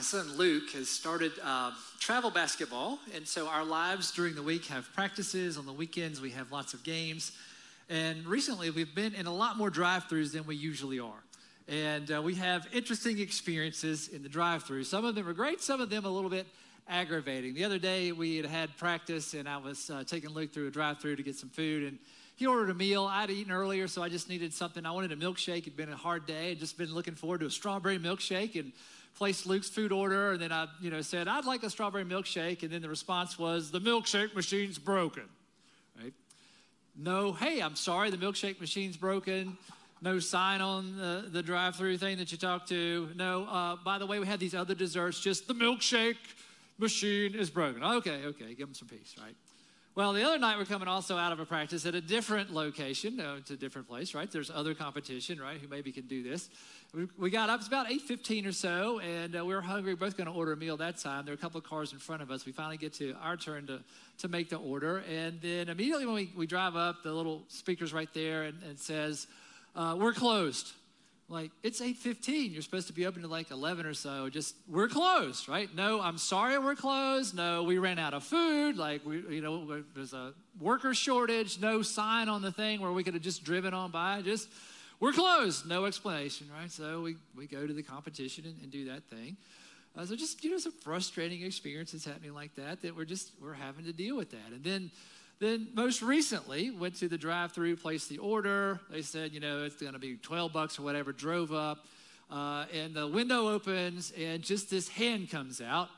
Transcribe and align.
son 0.00 0.38
Luke 0.38 0.70
has 0.70 0.88
started 0.88 1.32
uh, 1.44 1.72
travel 2.00 2.30
basketball, 2.30 2.98
and 3.14 3.28
so 3.28 3.46
our 3.46 3.62
lives 3.62 4.10
during 4.10 4.34
the 4.34 4.42
week 4.42 4.64
have 4.66 4.90
practices. 4.94 5.58
On 5.58 5.66
the 5.66 5.72
weekends, 5.72 6.18
we 6.18 6.30
have 6.30 6.50
lots 6.50 6.72
of 6.72 6.82
games. 6.82 7.32
And 7.90 8.24
recently, 8.24 8.70
we've 8.70 8.94
been 8.94 9.14
in 9.14 9.26
a 9.26 9.34
lot 9.34 9.58
more 9.58 9.68
drive 9.68 10.04
throughs 10.04 10.32
than 10.32 10.46
we 10.46 10.56
usually 10.56 10.98
are. 10.98 11.22
And 11.68 12.10
uh, 12.10 12.22
we 12.22 12.34
have 12.36 12.66
interesting 12.72 13.18
experiences 13.18 14.08
in 14.08 14.22
the 14.22 14.30
drive 14.30 14.62
through. 14.62 14.84
Some 14.84 15.04
of 15.04 15.14
them 15.14 15.28
are 15.28 15.34
great, 15.34 15.60
some 15.60 15.80
of 15.82 15.90
them 15.90 16.06
a 16.06 16.10
little 16.10 16.30
bit 16.30 16.46
aggravating. 16.88 17.52
The 17.52 17.64
other 17.64 17.78
day, 17.78 18.12
we 18.12 18.38
had 18.38 18.46
had 18.46 18.76
practice, 18.78 19.34
and 19.34 19.46
I 19.46 19.58
was 19.58 19.90
uh, 19.90 20.04
taking 20.06 20.30
Luke 20.30 20.54
through 20.54 20.68
a 20.68 20.70
drive 20.70 21.00
through 21.00 21.16
to 21.16 21.22
get 21.22 21.36
some 21.36 21.50
food. 21.50 21.84
And 21.84 21.98
he 22.36 22.46
ordered 22.46 22.70
a 22.70 22.74
meal. 22.74 23.04
I'd 23.04 23.30
eaten 23.30 23.52
earlier, 23.52 23.86
so 23.88 24.02
I 24.02 24.08
just 24.08 24.28
needed 24.28 24.52
something. 24.52 24.84
I 24.86 24.90
wanted 24.90 25.12
a 25.12 25.16
milkshake. 25.16 25.58
It'd 25.58 25.76
been 25.76 25.92
a 25.92 25.96
hard 25.96 26.26
day. 26.26 26.52
I'd 26.52 26.58
just 26.58 26.78
been 26.78 26.94
looking 26.94 27.14
forward 27.14 27.40
to 27.40 27.46
a 27.46 27.50
strawberry 27.50 27.98
milkshake 27.98 28.58
and 28.58 28.72
placed 29.16 29.46
Luke's 29.46 29.68
food 29.68 29.92
order. 29.92 30.32
And 30.32 30.40
then 30.40 30.52
I, 30.52 30.66
you 30.80 30.90
know, 30.90 31.02
said, 31.02 31.28
I'd 31.28 31.44
like 31.44 31.62
a 31.62 31.70
strawberry 31.70 32.04
milkshake. 32.04 32.62
And 32.62 32.70
then 32.70 32.82
the 32.82 32.88
response 32.88 33.38
was, 33.38 33.70
the 33.70 33.80
milkshake 33.80 34.34
machine's 34.34 34.78
broken, 34.78 35.24
right? 36.00 36.12
No, 36.96 37.32
hey, 37.32 37.60
I'm 37.60 37.76
sorry, 37.76 38.10
the 38.10 38.16
milkshake 38.16 38.60
machine's 38.60 38.96
broken. 38.96 39.56
No 40.00 40.18
sign 40.18 40.60
on 40.60 40.96
the, 40.96 41.28
the 41.30 41.42
drive 41.42 41.76
through 41.76 41.98
thing 41.98 42.18
that 42.18 42.32
you 42.32 42.38
talked 42.38 42.68
to. 42.70 43.08
No, 43.14 43.44
uh, 43.44 43.76
by 43.76 43.98
the 43.98 44.06
way, 44.06 44.18
we 44.18 44.26
had 44.26 44.40
these 44.40 44.54
other 44.54 44.74
desserts, 44.74 45.20
just 45.20 45.46
the 45.46 45.54
milkshake 45.54 46.16
machine 46.78 47.34
is 47.34 47.50
broken. 47.50 47.84
Okay, 47.84 48.24
okay, 48.24 48.54
give 48.54 48.66
them 48.66 48.74
some 48.74 48.88
peace, 48.88 49.14
right? 49.22 49.34
Well, 49.94 50.14
the 50.14 50.22
other 50.22 50.38
night 50.38 50.56
we're 50.56 50.64
coming 50.64 50.88
also 50.88 51.18
out 51.18 51.32
of 51.32 51.40
a 51.40 51.44
practice 51.44 51.84
at 51.84 51.94
a 51.94 52.00
different 52.00 52.50
location. 52.50 53.14
No, 53.14 53.34
it's 53.36 53.50
a 53.50 53.58
different 53.58 53.86
place, 53.86 54.14
right? 54.14 54.30
There's 54.30 54.50
other 54.50 54.72
competition, 54.72 55.38
right? 55.38 55.60
Who 55.60 55.68
maybe 55.68 55.92
can 55.92 56.06
do 56.06 56.22
this. 56.22 56.48
We, 56.94 57.08
we 57.18 57.28
got 57.28 57.50
up. 57.50 57.60
It's 57.60 57.68
about 57.68 57.90
8:15 57.90 58.46
or 58.46 58.52
so, 58.52 59.00
and 59.00 59.36
uh, 59.36 59.44
we 59.44 59.54
were 59.54 59.60
hungry. 59.60 59.94
Both 59.94 60.16
going 60.16 60.28
to 60.28 60.32
order 60.32 60.52
a 60.52 60.56
meal 60.56 60.78
that 60.78 60.96
time. 60.96 61.26
There 61.26 61.32
were 61.32 61.38
a 61.38 61.40
couple 61.42 61.58
of 61.58 61.64
cars 61.64 61.92
in 61.92 61.98
front 61.98 62.22
of 62.22 62.30
us. 62.30 62.46
We 62.46 62.52
finally 62.52 62.78
get 62.78 62.94
to 62.94 63.14
our 63.22 63.36
turn 63.36 63.66
to 63.66 63.80
to 64.18 64.28
make 64.28 64.48
the 64.48 64.56
order, 64.56 65.04
and 65.10 65.38
then 65.42 65.68
immediately 65.68 66.06
when 66.06 66.14
we, 66.14 66.32
we 66.34 66.46
drive 66.46 66.74
up, 66.74 67.02
the 67.02 67.12
little 67.12 67.42
speaker's 67.48 67.92
right 67.92 68.08
there 68.14 68.44
and, 68.44 68.62
and 68.62 68.78
says, 68.78 69.26
uh, 69.76 69.94
"We're 69.98 70.14
closed." 70.14 70.72
Like 71.32 71.50
it's 71.62 71.80
8.15 71.80 72.52
you're 72.52 72.60
supposed 72.60 72.88
to 72.88 72.92
be 72.92 73.06
open 73.06 73.22
to 73.22 73.28
like 73.28 73.50
11 73.50 73.86
or 73.86 73.94
so. 73.94 74.28
Just 74.28 74.54
we're 74.68 74.88
closed 74.88 75.48
right? 75.48 75.74
No 75.74 76.00
i'm 76.00 76.18
sorry 76.18 76.58
we're 76.58 76.74
closed. 76.74 77.34
No 77.34 77.62
we 77.62 77.78
ran 77.78 77.98
out 77.98 78.12
of 78.12 78.22
food. 78.22 78.76
Like 78.76 79.04
we 79.06 79.22
you 79.34 79.40
know 79.40 79.82
there's 79.94 80.12
a 80.12 80.34
worker 80.60 80.92
shortage. 80.92 81.58
No 81.58 81.80
sign 81.80 82.28
on 82.28 82.42
the 82.42 82.52
thing 82.52 82.80
where 82.80 82.92
we 82.92 83.02
could 83.02 83.14
have 83.14 83.22
just 83.22 83.44
driven 83.44 83.72
on 83.72 83.90
by. 83.90 84.20
Just 84.20 84.48
we're 85.00 85.12
closed. 85.12 85.66
No 85.66 85.86
explanation 85.86 86.48
right? 86.56 86.70
So 86.70 87.00
we, 87.00 87.16
we 87.34 87.46
go 87.46 87.66
to 87.66 87.72
the 87.72 87.82
competition 87.82 88.44
and, 88.44 88.54
and 88.62 88.70
do 88.70 88.84
that 88.90 89.02
thing. 89.04 89.36
Uh, 89.96 90.04
so 90.04 90.14
just 90.14 90.44
you 90.44 90.50
know 90.50 90.58
some 90.58 90.72
frustrating 90.72 91.42
experiences 91.42 92.04
happening 92.04 92.34
like 92.34 92.54
that 92.56 92.82
that 92.82 92.94
we're 92.94 93.06
just 93.06 93.32
we're 93.42 93.54
having 93.54 93.86
to 93.86 93.92
deal 93.92 94.16
with 94.16 94.30
that. 94.30 94.52
And 94.52 94.62
then 94.62 94.90
then 95.42 95.66
most 95.74 96.02
recently, 96.02 96.70
went 96.70 96.94
to 97.00 97.08
the 97.08 97.18
drive-through, 97.18 97.74
placed 97.76 98.08
the 98.08 98.18
order. 98.18 98.78
They 98.90 99.02
said, 99.02 99.32
you 99.32 99.40
know, 99.40 99.64
it's 99.64 99.74
going 99.74 99.92
to 99.92 99.98
be 99.98 100.14
12 100.14 100.52
bucks 100.52 100.78
or 100.78 100.82
whatever. 100.82 101.10
Drove 101.10 101.52
up, 101.52 101.84
uh, 102.30 102.66
and 102.72 102.94
the 102.94 103.08
window 103.08 103.48
opens, 103.48 104.12
and 104.16 104.40
just 104.42 104.70
this 104.70 104.88
hand 104.88 105.30
comes 105.30 105.60
out, 105.60 105.88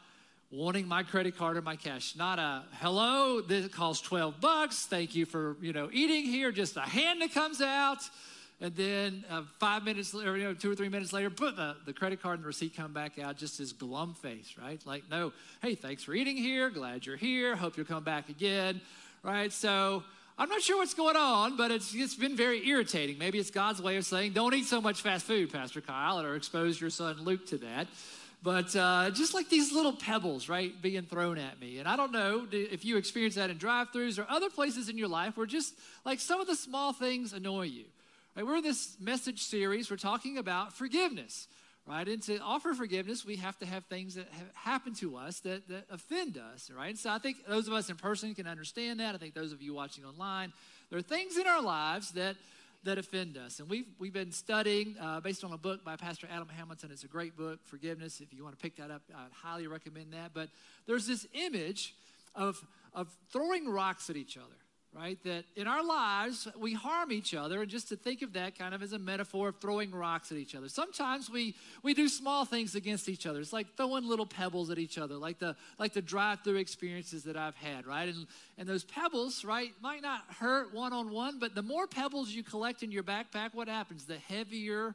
wanting 0.50 0.88
my 0.88 1.02
credit 1.02 1.36
card 1.36 1.58
or 1.58 1.62
my 1.62 1.76
cash. 1.76 2.16
Not 2.16 2.38
a 2.38 2.62
hello. 2.80 3.42
This 3.42 3.68
costs 3.68 4.06
12 4.06 4.40
bucks. 4.40 4.86
Thank 4.86 5.14
you 5.14 5.26
for 5.26 5.56
you 5.60 5.74
know 5.74 5.90
eating 5.92 6.24
here. 6.24 6.50
Just 6.50 6.78
a 6.78 6.80
hand 6.80 7.20
that 7.20 7.34
comes 7.34 7.60
out. 7.60 7.98
And 8.60 8.74
then 8.76 9.24
uh, 9.28 9.42
five 9.58 9.84
minutes, 9.84 10.14
or 10.14 10.38
you 10.38 10.44
know, 10.44 10.54
two 10.54 10.70
or 10.70 10.74
three 10.74 10.88
minutes 10.88 11.12
later, 11.12 11.28
put 11.28 11.56
the, 11.56 11.76
the 11.84 11.92
credit 11.92 12.22
card 12.22 12.36
and 12.36 12.44
the 12.44 12.46
receipt 12.46 12.74
come 12.74 12.94
back 12.94 13.18
out, 13.18 13.36
just 13.36 13.58
this 13.58 13.72
glum 13.72 14.14
face, 14.14 14.54
right? 14.58 14.80
Like, 14.86 15.02
no, 15.10 15.32
hey, 15.60 15.74
thanks 15.74 16.04
for 16.04 16.14
eating 16.14 16.36
here. 16.36 16.70
Glad 16.70 17.04
you're 17.04 17.16
here. 17.16 17.56
Hope 17.56 17.76
you'll 17.76 17.84
come 17.84 18.04
back 18.04 18.30
again 18.30 18.80
right? 19.24 19.52
So 19.52 20.04
I'm 20.38 20.48
not 20.48 20.62
sure 20.62 20.76
what's 20.76 20.94
going 20.94 21.16
on, 21.16 21.56
but 21.56 21.70
it's, 21.70 21.94
it's 21.94 22.14
been 22.14 22.36
very 22.36 22.66
irritating. 22.68 23.18
Maybe 23.18 23.38
it's 23.38 23.50
God's 23.50 23.80
way 23.80 23.96
of 23.96 24.04
saying, 24.04 24.32
don't 24.32 24.54
eat 24.54 24.66
so 24.66 24.80
much 24.80 25.00
fast 25.00 25.24
food, 25.24 25.52
Pastor 25.52 25.80
Kyle, 25.80 26.20
or 26.20 26.36
expose 26.36 26.80
your 26.80 26.90
son 26.90 27.16
Luke 27.22 27.46
to 27.46 27.58
that. 27.58 27.88
But 28.42 28.76
uh, 28.76 29.10
just 29.10 29.32
like 29.32 29.48
these 29.48 29.72
little 29.72 29.94
pebbles, 29.94 30.50
right, 30.50 30.70
being 30.82 31.04
thrown 31.04 31.38
at 31.38 31.58
me. 31.58 31.78
And 31.78 31.88
I 31.88 31.96
don't 31.96 32.12
know 32.12 32.46
if 32.52 32.84
you 32.84 32.98
experience 32.98 33.36
that 33.36 33.48
in 33.48 33.56
drive 33.56 33.90
throughs 33.90 34.18
or 34.18 34.26
other 34.28 34.50
places 34.50 34.90
in 34.90 34.98
your 34.98 35.08
life 35.08 35.38
where 35.38 35.46
just 35.46 35.74
like 36.04 36.20
some 36.20 36.42
of 36.42 36.46
the 36.46 36.54
small 36.54 36.92
things 36.92 37.32
annoy 37.32 37.62
you. 37.62 37.84
Right? 38.36 38.44
We're 38.44 38.56
in 38.56 38.62
this 38.62 38.96
message 39.00 39.42
series, 39.42 39.90
we're 39.90 39.96
talking 39.96 40.36
about 40.36 40.74
forgiveness 40.74 41.48
right? 41.86 42.06
And 42.06 42.22
to 42.22 42.38
offer 42.38 42.74
forgiveness, 42.74 43.24
we 43.24 43.36
have 43.36 43.58
to 43.58 43.66
have 43.66 43.84
things 43.86 44.14
that 44.14 44.28
have 44.32 44.54
happened 44.54 44.96
to 44.96 45.16
us 45.16 45.40
that, 45.40 45.68
that 45.68 45.84
offend 45.90 46.38
us, 46.38 46.70
right? 46.70 46.96
So 46.96 47.10
I 47.10 47.18
think 47.18 47.46
those 47.46 47.68
of 47.68 47.74
us 47.74 47.90
in 47.90 47.96
person 47.96 48.34
can 48.34 48.46
understand 48.46 49.00
that. 49.00 49.14
I 49.14 49.18
think 49.18 49.34
those 49.34 49.52
of 49.52 49.60
you 49.60 49.74
watching 49.74 50.04
online, 50.04 50.52
there 50.90 50.98
are 50.98 51.02
things 51.02 51.36
in 51.36 51.46
our 51.46 51.62
lives 51.62 52.12
that 52.12 52.36
that 52.84 52.98
offend 52.98 53.36
us. 53.36 53.60
And 53.60 53.68
we've, 53.68 53.86
we've 53.98 54.12
been 54.12 54.30
studying 54.30 54.94
uh, 55.00 55.20
based 55.20 55.42
on 55.42 55.52
a 55.52 55.58
book 55.58 55.84
by 55.84 55.96
Pastor 55.96 56.28
Adam 56.30 56.48
Hamilton. 56.48 56.90
It's 56.92 57.04
a 57.04 57.08
great 57.08 57.36
book, 57.36 57.60
Forgiveness. 57.64 58.20
If 58.20 58.32
you 58.32 58.44
want 58.44 58.56
to 58.56 58.62
pick 58.62 58.76
that 58.76 58.90
up, 58.90 59.02
I'd 59.14 59.32
highly 59.32 59.66
recommend 59.66 60.12
that. 60.12 60.32
But 60.34 60.50
there's 60.86 61.06
this 61.06 61.26
image 61.32 61.94
of, 62.34 62.62
of 62.92 63.08
throwing 63.32 63.68
rocks 63.68 64.10
at 64.10 64.16
each 64.16 64.36
other 64.36 64.54
right? 64.94 65.18
That 65.24 65.44
in 65.56 65.66
our 65.66 65.84
lives, 65.84 66.46
we 66.58 66.72
harm 66.72 67.10
each 67.10 67.34
other, 67.34 67.62
and 67.62 67.70
just 67.70 67.88
to 67.88 67.96
think 67.96 68.22
of 68.22 68.32
that 68.34 68.56
kind 68.56 68.74
of 68.74 68.82
as 68.82 68.92
a 68.92 68.98
metaphor 68.98 69.48
of 69.48 69.56
throwing 69.56 69.90
rocks 69.90 70.30
at 70.30 70.38
each 70.38 70.54
other. 70.54 70.68
Sometimes 70.68 71.28
we, 71.28 71.54
we 71.82 71.94
do 71.94 72.08
small 72.08 72.44
things 72.44 72.74
against 72.74 73.08
each 73.08 73.26
other. 73.26 73.40
It's 73.40 73.52
like 73.52 73.76
throwing 73.76 74.06
little 74.06 74.26
pebbles 74.26 74.70
at 74.70 74.78
each 74.78 74.98
other, 74.98 75.16
like 75.16 75.38
the, 75.38 75.56
like 75.78 75.92
the 75.92 76.02
drive 76.02 76.40
through 76.44 76.56
experiences 76.56 77.24
that 77.24 77.36
I've 77.36 77.56
had, 77.56 77.86
right? 77.86 78.08
And, 78.08 78.26
and 78.56 78.68
those 78.68 78.84
pebbles, 78.84 79.44
right, 79.44 79.72
might 79.82 80.02
not 80.02 80.22
hurt 80.38 80.72
one 80.72 80.92
on 80.92 81.10
one, 81.10 81.38
but 81.38 81.54
the 81.54 81.62
more 81.62 81.86
pebbles 81.86 82.30
you 82.30 82.42
collect 82.42 82.82
in 82.82 82.92
your 82.92 83.02
backpack, 83.02 83.54
what 83.54 83.68
happens? 83.68 84.04
The 84.04 84.18
heavier 84.18 84.94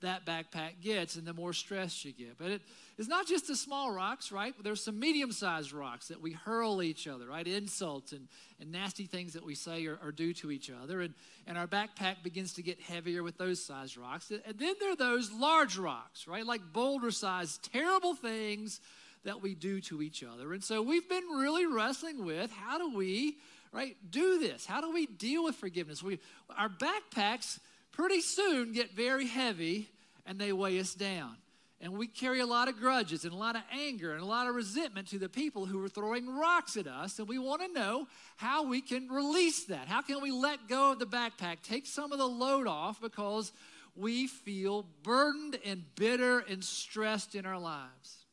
that 0.00 0.24
backpack 0.24 0.80
gets 0.80 1.16
and 1.16 1.26
the 1.26 1.32
more 1.32 1.52
stress 1.52 2.04
you 2.04 2.12
get. 2.12 2.38
But 2.38 2.50
it, 2.50 2.62
it's 2.96 3.08
not 3.08 3.26
just 3.26 3.48
the 3.48 3.56
small 3.56 3.92
rocks, 3.92 4.30
right? 4.30 4.54
There's 4.62 4.82
some 4.82 4.98
medium 4.98 5.32
sized 5.32 5.72
rocks 5.72 6.08
that 6.08 6.20
we 6.20 6.32
hurl 6.32 6.82
each 6.82 7.06
other, 7.08 7.26
right? 7.26 7.46
Insults 7.46 8.12
and, 8.12 8.28
and 8.60 8.70
nasty 8.70 9.06
things 9.06 9.32
that 9.32 9.44
we 9.44 9.54
say 9.54 9.86
or, 9.86 9.98
or 10.02 10.12
do 10.12 10.32
to 10.34 10.50
each 10.50 10.70
other. 10.70 11.00
And, 11.00 11.14
and 11.46 11.58
our 11.58 11.66
backpack 11.66 12.22
begins 12.22 12.54
to 12.54 12.62
get 12.62 12.80
heavier 12.80 13.22
with 13.22 13.38
those 13.38 13.64
sized 13.64 13.96
rocks. 13.96 14.30
And 14.30 14.58
then 14.58 14.74
there 14.80 14.92
are 14.92 14.96
those 14.96 15.32
large 15.32 15.78
rocks, 15.78 16.26
right? 16.28 16.46
Like 16.46 16.72
boulder 16.72 17.10
sized, 17.10 17.72
terrible 17.72 18.14
things 18.14 18.80
that 19.24 19.42
we 19.42 19.54
do 19.54 19.80
to 19.82 20.02
each 20.02 20.22
other. 20.22 20.52
And 20.52 20.62
so 20.62 20.80
we've 20.80 21.08
been 21.08 21.26
really 21.26 21.66
wrestling 21.66 22.24
with 22.24 22.50
how 22.52 22.78
do 22.78 22.96
we, 22.96 23.36
right, 23.72 23.96
do 24.10 24.38
this? 24.38 24.64
How 24.64 24.80
do 24.80 24.92
we 24.92 25.06
deal 25.06 25.44
with 25.44 25.56
forgiveness? 25.56 26.02
We, 26.02 26.20
our 26.56 26.68
backpacks 26.68 27.58
pretty 27.98 28.20
soon 28.20 28.72
get 28.72 28.94
very 28.94 29.26
heavy 29.26 29.90
and 30.24 30.38
they 30.38 30.52
weigh 30.52 30.78
us 30.78 30.94
down. 30.94 31.36
And 31.80 31.92
we 31.92 32.06
carry 32.08 32.40
a 32.40 32.46
lot 32.46 32.68
of 32.68 32.76
grudges 32.76 33.24
and 33.24 33.32
a 33.32 33.36
lot 33.36 33.54
of 33.54 33.62
anger 33.72 34.12
and 34.12 34.22
a 34.22 34.26
lot 34.26 34.48
of 34.48 34.54
resentment 34.54 35.08
to 35.08 35.18
the 35.18 35.28
people 35.28 35.66
who 35.66 35.84
are 35.84 35.88
throwing 35.88 36.36
rocks 36.36 36.76
at 36.76 36.86
us. 36.86 37.18
And 37.18 37.28
we 37.28 37.38
want 37.38 37.62
to 37.62 37.72
know 37.72 38.08
how 38.36 38.64
we 38.64 38.80
can 38.80 39.08
release 39.08 39.64
that. 39.64 39.86
How 39.86 40.02
can 40.02 40.20
we 40.20 40.32
let 40.32 40.68
go 40.68 40.92
of 40.92 40.98
the 40.98 41.06
backpack, 41.06 41.58
take 41.62 41.86
some 41.86 42.10
of 42.10 42.18
the 42.18 42.26
load 42.26 42.66
off 42.66 43.00
because 43.00 43.52
we 43.94 44.26
feel 44.26 44.86
burdened 45.02 45.58
and 45.64 45.84
bitter 45.94 46.40
and 46.40 46.64
stressed 46.64 47.34
in 47.34 47.46
our 47.46 47.58
lives. 47.58 48.24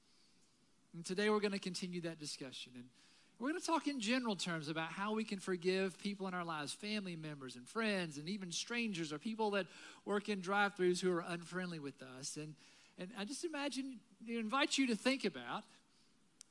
And 0.95 1.05
today 1.05 1.29
we're 1.29 1.39
going 1.39 1.51
to 1.51 1.59
continue 1.59 2.01
that 2.01 2.19
discussion. 2.19 2.71
And 2.75 2.85
we're 3.39 3.49
going 3.49 3.59
to 3.59 3.67
talk 3.67 3.87
in 3.87 3.99
general 3.99 4.35
terms 4.35 4.69
about 4.69 4.91
how 4.91 5.13
we 5.13 5.23
can 5.23 5.39
forgive 5.39 5.99
people 5.99 6.27
in 6.27 6.33
our 6.33 6.45
lives, 6.45 6.73
family 6.73 7.15
members 7.15 7.55
and 7.55 7.67
friends, 7.67 8.17
and 8.17 8.29
even 8.29 8.51
strangers 8.51 9.11
or 9.11 9.19
people 9.19 9.51
that 9.51 9.67
work 10.05 10.29
in 10.29 10.39
drive 10.39 10.75
throughs 10.75 11.01
who 11.01 11.11
are 11.11 11.23
unfriendly 11.27 11.79
with 11.79 12.01
us. 12.17 12.37
And, 12.37 12.55
and 12.97 13.09
I 13.19 13.25
just 13.25 13.43
imagine, 13.43 13.99
invite 14.27 14.77
you 14.77 14.87
to 14.87 14.95
think 14.95 15.25
about 15.25 15.63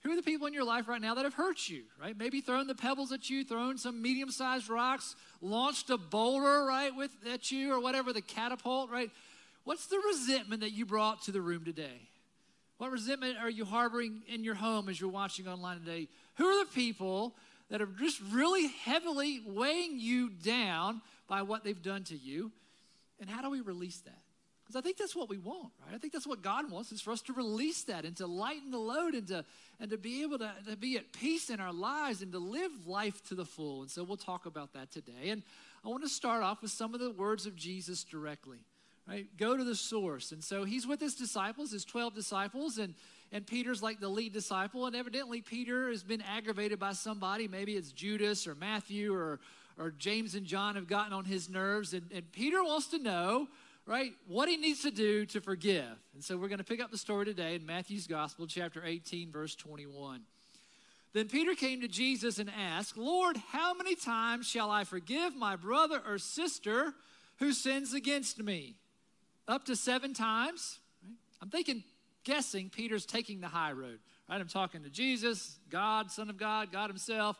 who 0.03 0.13
are 0.13 0.17
the 0.17 0.23
people 0.23 0.47
in 0.47 0.53
your 0.53 0.65
life 0.65 0.87
right 0.87 1.01
now 1.01 1.15
that 1.15 1.25
have 1.25 1.33
hurt 1.33 1.69
you, 1.71 1.85
right? 1.99 2.17
Maybe 2.17 2.43
thrown 2.43 2.67
the 2.67 2.75
pebbles 2.75 3.11
at 3.11 3.31
you, 3.31 3.43
thrown 3.43 3.79
some 3.79 4.03
medium 4.03 4.31
sized 4.31 4.69
rocks, 4.69 5.17
launched 5.41 5.89
a 5.89 5.97
boulder, 5.97 6.67
right, 6.67 6.95
with, 6.95 7.11
at 7.33 7.51
you, 7.51 7.73
or 7.73 7.81
whatever, 7.81 8.13
the 8.13 8.21
catapult, 8.21 8.91
right? 8.91 9.11
What's 9.65 9.87
the 9.87 9.99
resentment 10.07 10.61
that 10.61 10.73
you 10.73 10.85
brought 10.85 11.23
to 11.23 11.33
the 11.33 11.41
room 11.41 11.65
today? 11.65 12.09
What 12.77 12.91
resentment 12.91 13.39
are 13.41 13.49
you 13.49 13.65
harboring 13.65 14.23
in 14.29 14.45
your 14.45 14.57
home 14.57 14.91
as 14.91 15.01
you're 15.01 15.09
watching 15.09 15.49
online 15.49 15.79
today? 15.79 16.09
Who 16.37 16.47
are 16.47 16.65
the 16.65 16.71
people 16.73 17.35
that 17.71 17.81
are 17.81 17.87
just 17.87 18.21
really 18.31 18.69
heavily 18.85 19.41
weighing 19.47 19.99
you 19.99 20.31
down 20.31 21.01
by 21.29 21.43
what 21.43 21.65
they've 21.65 21.83
done 21.83 22.05
to 22.05 22.17
you? 22.17 22.53
And 23.21 23.31
how 23.31 23.43
do 23.43 23.51
we 23.51 23.61
release 23.61 23.99
that? 24.01 24.19
Because 24.65 24.77
I 24.77 24.81
think 24.81 24.97
that's 24.97 25.15
what 25.15 25.29
we 25.29 25.39
want, 25.39 25.73
right? 25.85 25.95
I 25.95 25.99
think 25.99 26.13
that's 26.13 26.27
what 26.27 26.41
God 26.41 26.71
wants 26.71 26.91
is 26.91 27.01
for 27.01 27.11
us 27.11 27.21
to 27.23 27.35
release 27.35 27.85
that 27.85 28.05
and 28.05 28.17
to 28.17 28.27
lighten 28.27 28.71
the 28.71 28.79
load 28.79 29.15
and 29.15 29.27
to 29.29 29.45
and 29.81 29.91
to 29.91 29.99
be 29.99 30.23
able 30.23 30.39
to, 30.39 30.51
to 30.69 30.77
be 30.77 30.97
at 30.97 31.13
peace 31.13 31.51
in 31.51 31.61
our 31.61 31.73
lives 31.73 32.23
and 32.23 32.33
to 32.33 32.39
live 32.39 32.71
life 32.87 33.23
to 33.29 33.35
the 33.35 33.45
full. 33.45 33.83
And 33.83 33.91
so 33.91 34.05
we'll 34.05 34.17
talk 34.17 34.47
about 34.47 34.73
that 34.75 34.91
today. 34.91 35.31
And 35.31 35.43
I 35.85 35.89
want 35.89 36.03
to 36.05 36.09
start 36.09 36.43
off 36.43 36.63
with 36.63 36.71
some 36.71 36.95
of 36.95 37.01
the 37.01 37.11
words 37.11 37.45
of 37.45 37.57
Jesus 37.57 38.05
directly. 38.05 38.59
Right? 39.07 39.27
Go 39.37 39.57
to 39.57 39.65
the 39.65 39.75
source. 39.75 40.33
And 40.33 40.43
so 40.43 40.65
he's 40.65 40.87
with 40.87 41.01
his 41.01 41.15
disciples, 41.15 41.73
his 41.73 41.85
12 41.85 42.15
disciples, 42.15 42.79
and 42.79 42.95
and 43.35 43.45
Peter's 43.45 43.83
like 43.83 43.99
the 43.99 44.09
lead 44.09 44.33
disciple, 44.33 44.87
and 44.87 44.95
evidently 44.95 45.43
Peter 45.43 45.89
has 45.89 46.05
been 46.05 46.23
aggravated 46.23 46.79
by 46.79 46.93
somebody. 46.93 47.49
Maybe 47.49 47.73
it's 47.73 47.91
Judas 47.91 48.47
or 48.47 48.55
Matthew 48.55 49.13
or, 49.13 49.41
or 49.77 49.91
James 49.91 50.37
and 50.37 50.47
John 50.47 50.77
have 50.77 50.87
gotten 50.87 51.13
on 51.13 51.25
his 51.25 51.51
nerves, 51.51 51.95
and, 51.95 52.09
and 52.15 52.31
Peter 52.31 52.63
wants 52.63 52.87
to 52.89 52.99
know, 53.01 53.49
right, 53.87 54.13
what 54.29 54.49
he 54.49 54.57
needs 54.57 54.83
to 54.83 54.93
do 54.93 55.27
to 55.27 55.41
forgive. 55.41 55.99
And 56.15 56.23
so 56.23 56.37
we're 56.37 56.47
going 56.47 56.59
to 56.59 56.65
pick 56.65 56.81
up 56.81 56.93
the 56.93 56.97
story 56.97 57.25
today 57.25 57.57
in 57.57 57.67
Matthew's 57.67 58.07
Gospel, 58.07 58.47
chapter 58.47 58.85
18, 58.85 59.33
verse 59.33 59.57
21. 59.57 60.21
Then 61.13 61.29
Peter 61.29 61.57
came 61.57 61.81
to 61.81 61.89
Jesus 61.89 62.39
and 62.39 62.49
asked, 62.57 62.97
Lord, 62.97 63.37
how 63.51 63.75
many 63.75 63.97
times 63.97 64.47
shall 64.47 64.71
I 64.71 64.85
forgive 64.85 65.35
my 65.35 65.57
brother 65.57 66.01
or 66.07 66.19
sister 66.19 66.95
who 67.41 67.53
sins 67.53 67.95
against 67.95 68.41
me? 68.41 68.77
Up 69.49 69.65
to 69.65 69.75
seven 69.75 70.15
times? 70.15 70.79
I'm 71.43 71.51
thinking, 71.51 71.83
guessing 72.25 72.71
Peter's 72.71 73.07
taking 73.07 73.41
the 73.41 73.49
high 73.49 73.73
road. 73.73 73.99
Right? 74.29 74.41
I'm 74.41 74.49
talking 74.49 74.83
to 74.83 74.91
Jesus, 74.91 75.59
God, 75.71 76.11
Son 76.11 76.31
of 76.31 76.37
God, 76.37 76.73
God 76.73 76.91
Himself. 76.91 77.37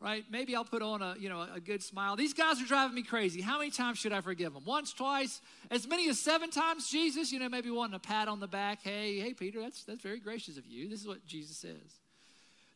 Right? 0.00 0.24
Maybe 0.30 0.54
I'll 0.54 0.64
put 0.64 0.82
on 0.82 1.00
a 1.00 1.14
you 1.18 1.28
know 1.28 1.46
a 1.54 1.60
good 1.60 1.82
smile. 1.82 2.16
These 2.16 2.34
guys 2.34 2.60
are 2.60 2.66
driving 2.66 2.94
me 2.94 3.02
crazy. 3.02 3.40
How 3.40 3.58
many 3.58 3.70
times 3.70 3.98
should 3.98 4.12
I 4.12 4.20
forgive 4.20 4.52
them? 4.52 4.64
Once, 4.66 4.92
twice, 4.92 5.40
as 5.70 5.86
many 5.88 6.08
as 6.10 6.18
seven 6.18 6.50
times. 6.50 6.90
Jesus, 6.90 7.32
you 7.32 7.38
know, 7.38 7.48
maybe 7.48 7.70
wanting 7.70 7.94
a 7.94 8.00
pat 8.00 8.28
on 8.28 8.40
the 8.40 8.48
back. 8.48 8.80
Hey, 8.82 9.18
hey, 9.20 9.32
Peter, 9.32 9.60
that's 9.60 9.84
that's 9.84 10.02
very 10.02 10.18
gracious 10.18 10.58
of 10.58 10.66
you. 10.66 10.88
This 10.88 11.00
is 11.00 11.06
what 11.06 11.24
Jesus 11.26 11.56
says. 11.56 12.00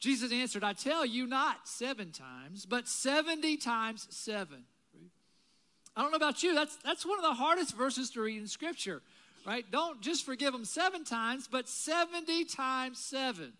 Jesus 0.00 0.32
answered, 0.32 0.62
I 0.62 0.74
tell 0.74 1.04
you, 1.04 1.26
not 1.26 1.66
seven 1.66 2.12
times, 2.12 2.66
but 2.66 2.86
70 2.86 3.56
times 3.56 4.06
seven. 4.10 4.64
I 5.96 6.02
don't 6.02 6.12
know 6.12 6.16
about 6.16 6.44
you, 6.44 6.54
that's, 6.54 6.76
that's 6.84 7.04
one 7.04 7.18
of 7.18 7.24
the 7.24 7.34
hardest 7.34 7.74
verses 7.74 8.10
to 8.10 8.20
read 8.20 8.40
in 8.40 8.46
Scripture, 8.46 9.02
right? 9.48 9.64
Don't 9.70 10.02
just 10.02 10.26
forgive 10.26 10.52
them 10.52 10.66
seven 10.66 11.04
times, 11.04 11.48
but 11.50 11.70
70 11.70 12.44
times 12.44 12.98
seven, 12.98 13.54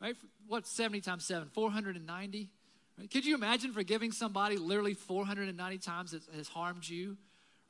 right? 0.00 0.16
What's 0.48 0.68
70 0.72 1.00
times 1.00 1.24
seven? 1.24 1.48
490? 1.54 2.50
Right? 2.98 3.10
Could 3.10 3.24
you 3.24 3.36
imagine 3.36 3.72
forgiving 3.72 4.10
somebody 4.10 4.56
literally 4.56 4.94
490 4.94 5.78
times 5.78 6.10
that 6.10 6.22
has 6.36 6.48
harmed 6.48 6.88
you? 6.88 7.16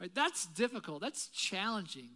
Right? 0.01 0.11
That's 0.15 0.47
difficult, 0.47 1.03
that's 1.03 1.29
challenging. 1.29 2.09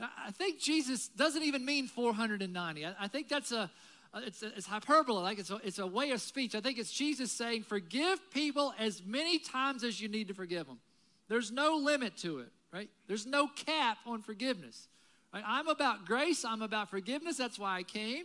I 0.00 0.30
think 0.30 0.60
Jesus 0.60 1.08
doesn't 1.08 1.42
even 1.42 1.64
mean 1.64 1.88
490. 1.88 2.86
I, 2.86 2.94
I 2.98 3.08
think 3.08 3.28
that's 3.28 3.50
a, 3.50 3.68
it's, 4.14 4.44
it's 4.44 4.66
hyperbole, 4.66 5.22
like 5.22 5.40
it's 5.40 5.50
a, 5.50 5.56
it's 5.64 5.80
a 5.80 5.86
way 5.86 6.12
of 6.12 6.20
speech. 6.20 6.54
I 6.54 6.60
think 6.60 6.78
it's 6.78 6.92
Jesus 6.92 7.32
saying, 7.32 7.64
forgive 7.64 8.20
people 8.30 8.72
as 8.78 9.02
many 9.04 9.40
times 9.40 9.82
as 9.82 10.00
you 10.00 10.08
need 10.08 10.28
to 10.28 10.34
forgive 10.34 10.68
them. 10.68 10.78
There's 11.28 11.50
no 11.50 11.76
limit 11.76 12.16
to 12.18 12.38
it, 12.38 12.48
right? 12.74 12.90
There's 13.06 13.24
no 13.24 13.46
cap 13.46 13.98
on 14.04 14.20
forgiveness. 14.20 14.88
Right? 15.32 15.44
I'm 15.46 15.68
about 15.68 16.06
grace, 16.06 16.44
I'm 16.44 16.60
about 16.60 16.90
forgiveness. 16.90 17.36
That's 17.36 17.58
why 17.58 17.78
I 17.78 17.82
came. 17.84 18.24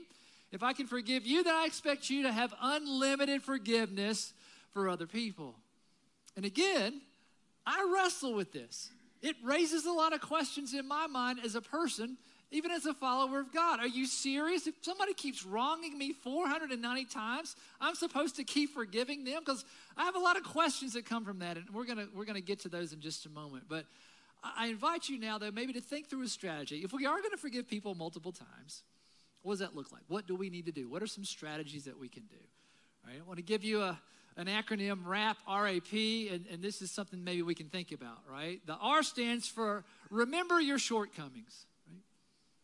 If 0.52 0.64
I 0.64 0.74
can 0.74 0.88
forgive 0.88 1.28
you, 1.28 1.44
then 1.44 1.54
I 1.54 1.66
expect 1.66 2.10
you 2.10 2.24
to 2.24 2.32
have 2.32 2.54
unlimited 2.60 3.44
forgiveness 3.44 4.34
for 4.74 4.90
other 4.90 5.06
people. 5.06 5.54
And 6.36 6.44
again, 6.44 7.02
I 7.66 7.88
wrestle 7.94 8.34
with 8.34 8.52
this. 8.52 8.90
It 9.22 9.36
raises 9.44 9.86
a 9.86 9.92
lot 9.92 10.14
of 10.14 10.22
questions 10.22 10.74
in 10.74 10.88
my 10.88 11.06
mind 11.06 11.40
as 11.46 11.54
a 11.54 11.62
person, 11.62 12.18
even 12.50 12.72
as 12.72 12.88
a 12.88 12.94
follower 12.96 13.42
of 13.42 13.54
God. 13.54 13.80
Are 13.80 13.88
you 13.88 14.08
serious? 14.08 14.66
If 14.66 14.76
somebody 14.82 15.14
keeps 15.14 15.46
wronging 15.46 15.96
me 15.96 16.14
490 16.14 17.06
times, 17.06 17.56
I'm 17.80 17.94
supposed 17.94 18.38
to 18.38 18.44
keep 18.44 18.74
forgiving 18.74 19.24
them? 19.26 19.42
Because 19.46 19.66
I 19.96 20.06
have 20.06 20.16
a 20.16 20.20
lot 20.20 20.38
of 20.38 20.44
questions 20.44 20.94
that 20.94 21.06
come 21.06 21.26
from 21.26 21.40
that, 21.40 21.58
and 21.58 21.70
we're 21.72 21.86
gonna 21.86 22.08
we're 22.16 22.26
gonna 22.26 22.42
get 22.42 22.62
to 22.62 22.70
those 22.70 22.94
in 22.94 23.02
just 23.02 23.28
a 23.28 23.30
moment. 23.30 23.66
But 23.68 23.86
I 24.44 24.68
invite 24.68 25.10
you 25.10 25.20
now, 25.20 25.38
though, 25.38 25.52
maybe 25.52 25.74
to 25.74 25.82
think 25.82 26.10
through 26.10 26.24
a 26.24 26.28
strategy. 26.28 26.82
If 26.84 26.94
we 26.94 27.06
are 27.06 27.18
going 27.20 27.32
to 27.32 27.38
forgive 27.38 27.68
people 27.68 27.94
multiple 27.96 28.32
times, 28.32 28.84
what 29.42 29.54
does 29.54 29.60
that 29.60 29.76
look 29.76 29.92
like? 29.92 30.02
What 30.08 30.28
do 30.28 30.36
we 30.36 30.50
need 30.50 30.66
to 30.66 30.72
do? 30.72 30.90
What 30.90 31.04
are 31.04 31.08
some 31.08 31.26
strategies 31.26 31.86
that 31.86 32.00
we 32.00 32.08
can 32.08 32.24
do? 32.24 32.38
Right? 33.06 33.18
I 33.20 33.28
want 33.28 33.38
to 33.38 33.44
give 33.44 33.64
you 33.64 33.82
a 33.82 34.00
an 34.40 34.48
acronym 34.48 35.06
RAP, 35.06 35.36
R-A-P, 35.46 36.30
and, 36.30 36.46
and 36.50 36.64
this 36.64 36.82
is 36.82 36.90
something 36.92 37.22
maybe 37.26 37.42
we 37.42 37.54
can 37.54 37.68
think 37.68 37.92
about, 37.92 38.20
right? 38.32 38.66
The 38.66 38.76
R 38.76 39.04
stands 39.04 39.50
for 39.50 39.84
remember 40.10 40.62
your 40.62 40.80
shortcomings. 40.80 41.66
Right? 41.92 42.02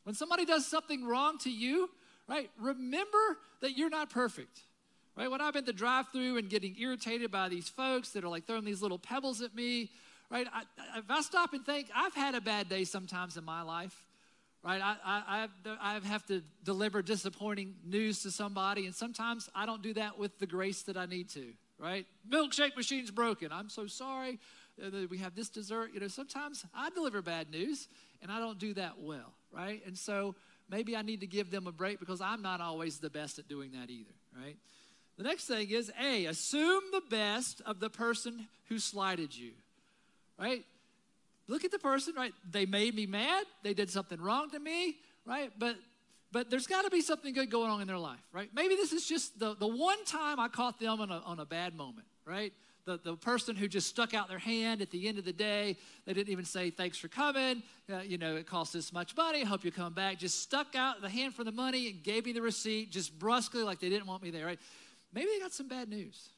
When 0.05 0.15
somebody 0.15 0.45
does 0.45 0.65
something 0.65 1.05
wrong 1.05 1.37
to 1.39 1.51
you, 1.51 1.89
right, 2.29 2.49
remember 2.61 3.37
that 3.59 3.77
you're 3.77 3.89
not 3.89 4.09
perfect. 4.09 4.61
Right? 5.17 5.29
When 5.29 5.41
I'm 5.41 5.55
in 5.57 5.65
the 5.65 5.73
drive 5.73 6.05
through 6.13 6.37
and 6.37 6.49
getting 6.49 6.75
irritated 6.79 7.29
by 7.29 7.49
these 7.49 7.67
folks 7.67 8.11
that 8.11 8.23
are 8.23 8.29
like 8.29 8.45
throwing 8.45 8.63
these 8.63 8.81
little 8.81 8.99
pebbles 8.99 9.41
at 9.41 9.53
me, 9.53 9.89
right? 10.29 10.47
I, 10.51 10.63
if 10.97 11.09
I 11.09 11.21
stop 11.21 11.53
and 11.53 11.65
think, 11.65 11.89
I've 11.95 12.13
had 12.13 12.35
a 12.35 12.41
bad 12.41 12.69
day 12.69 12.83
sometimes 12.83 13.37
in 13.37 13.43
my 13.43 13.61
life, 13.61 14.05
right? 14.63 14.81
I, 14.81 14.95
I, 15.05 15.47
I 15.79 15.99
have 16.07 16.25
to 16.27 16.41
deliver 16.63 17.01
disappointing 17.01 17.75
news 17.85 18.23
to 18.23 18.31
somebody, 18.31 18.85
and 18.85 18.95
sometimes 18.95 19.49
I 19.55 19.65
don't 19.65 19.81
do 19.81 19.93
that 19.93 20.17
with 20.17 20.37
the 20.39 20.47
grace 20.47 20.83
that 20.83 20.97
I 20.97 21.05
need 21.05 21.29
to, 21.29 21.53
right? 21.77 22.05
Milkshake 22.29 22.75
machine's 22.75 23.11
broken. 23.11 23.51
I'm 23.51 23.69
so 23.69 23.87
sorry. 23.87 24.39
Uh, 24.83 24.89
we 25.09 25.19
have 25.19 25.35
this 25.35 25.49
dessert. 25.49 25.91
You 25.93 25.99
know, 25.99 26.07
sometimes 26.07 26.65
I 26.73 26.89
deliver 26.89 27.21
bad 27.21 27.49
news, 27.49 27.87
and 28.21 28.31
I 28.31 28.39
don't 28.39 28.59
do 28.59 28.73
that 28.73 28.99
well, 28.99 29.33
right? 29.51 29.81
And 29.85 29.97
so 29.97 30.35
maybe 30.69 30.95
I 30.95 31.01
need 31.01 31.21
to 31.21 31.27
give 31.27 31.51
them 31.51 31.67
a 31.67 31.71
break 31.71 31.99
because 31.99 32.21
I'm 32.21 32.41
not 32.41 32.59
always 32.59 32.97
the 32.97 33.09
best 33.09 33.39
at 33.39 33.47
doing 33.47 33.71
that 33.73 33.89
either, 33.89 34.13
right? 34.35 34.57
The 35.17 35.23
next 35.23 35.45
thing 35.45 35.69
is 35.69 35.91
A, 36.01 36.25
assume 36.25 36.81
the 36.91 37.03
best 37.09 37.61
of 37.65 37.79
the 37.79 37.89
person 37.89 38.47
who 38.67 38.79
slighted 38.79 39.35
you. 39.35 39.51
Right? 40.39 40.63
Look 41.47 41.63
at 41.63 41.71
the 41.71 41.79
person, 41.79 42.13
right? 42.15 42.33
They 42.49 42.65
made 42.65 42.95
me 42.95 43.05
mad. 43.05 43.45
They 43.63 43.73
did 43.73 43.89
something 43.89 44.19
wrong 44.19 44.49
to 44.51 44.59
me, 44.59 44.95
right? 45.25 45.51
But 45.57 45.77
but 46.35 46.49
there's 46.49 46.67
got 46.67 46.83
to 46.83 46.89
be 46.89 46.99
something 46.99 47.33
good 47.33 47.49
going 47.49 47.71
on 47.71 47.79
in 47.79 47.87
their 47.87 47.97
life, 47.97 48.19
right? 48.33 48.49
Maybe 48.53 48.75
this 48.75 48.91
is 48.91 49.07
just 49.07 49.39
the, 49.39 49.55
the 49.55 49.67
one 49.67 50.03
time 50.03 50.37
I 50.37 50.49
caught 50.49 50.81
them 50.81 50.99
on 50.99 51.09
a, 51.09 51.19
on 51.19 51.39
a 51.39 51.45
bad 51.45 51.77
moment, 51.77 52.07
right? 52.25 52.51
The, 52.83 52.99
the 53.01 53.15
person 53.15 53.55
who 53.55 53.69
just 53.69 53.87
stuck 53.87 54.13
out 54.13 54.27
their 54.27 54.37
hand 54.37 54.81
at 54.81 54.91
the 54.91 55.07
end 55.07 55.17
of 55.17 55.23
the 55.23 55.31
day, 55.31 55.77
they 56.05 56.11
didn't 56.11 56.33
even 56.33 56.43
say, 56.43 56.71
Thanks 56.71 56.97
for 56.97 57.07
coming. 57.07 57.63
Uh, 57.89 57.99
you 57.99 58.17
know, 58.17 58.35
it 58.35 58.47
cost 58.47 58.73
this 58.73 58.91
much 58.91 59.15
money. 59.15 59.45
Hope 59.45 59.63
you 59.63 59.71
come 59.71 59.93
back. 59.93 60.19
Just 60.19 60.41
stuck 60.41 60.75
out 60.75 61.01
the 61.01 61.07
hand 61.07 61.33
for 61.33 61.45
the 61.45 61.53
money 61.53 61.87
and 61.87 62.03
gave 62.03 62.25
me 62.25 62.33
the 62.33 62.41
receipt 62.41 62.91
just 62.91 63.17
brusquely, 63.17 63.63
like 63.63 63.79
they 63.79 63.87
didn't 63.87 64.05
want 64.05 64.21
me 64.21 64.29
there, 64.29 64.45
right? 64.45 64.59
Maybe 65.13 65.27
they 65.33 65.39
got 65.39 65.53
some 65.53 65.69
bad 65.69 65.87
news. 65.87 66.31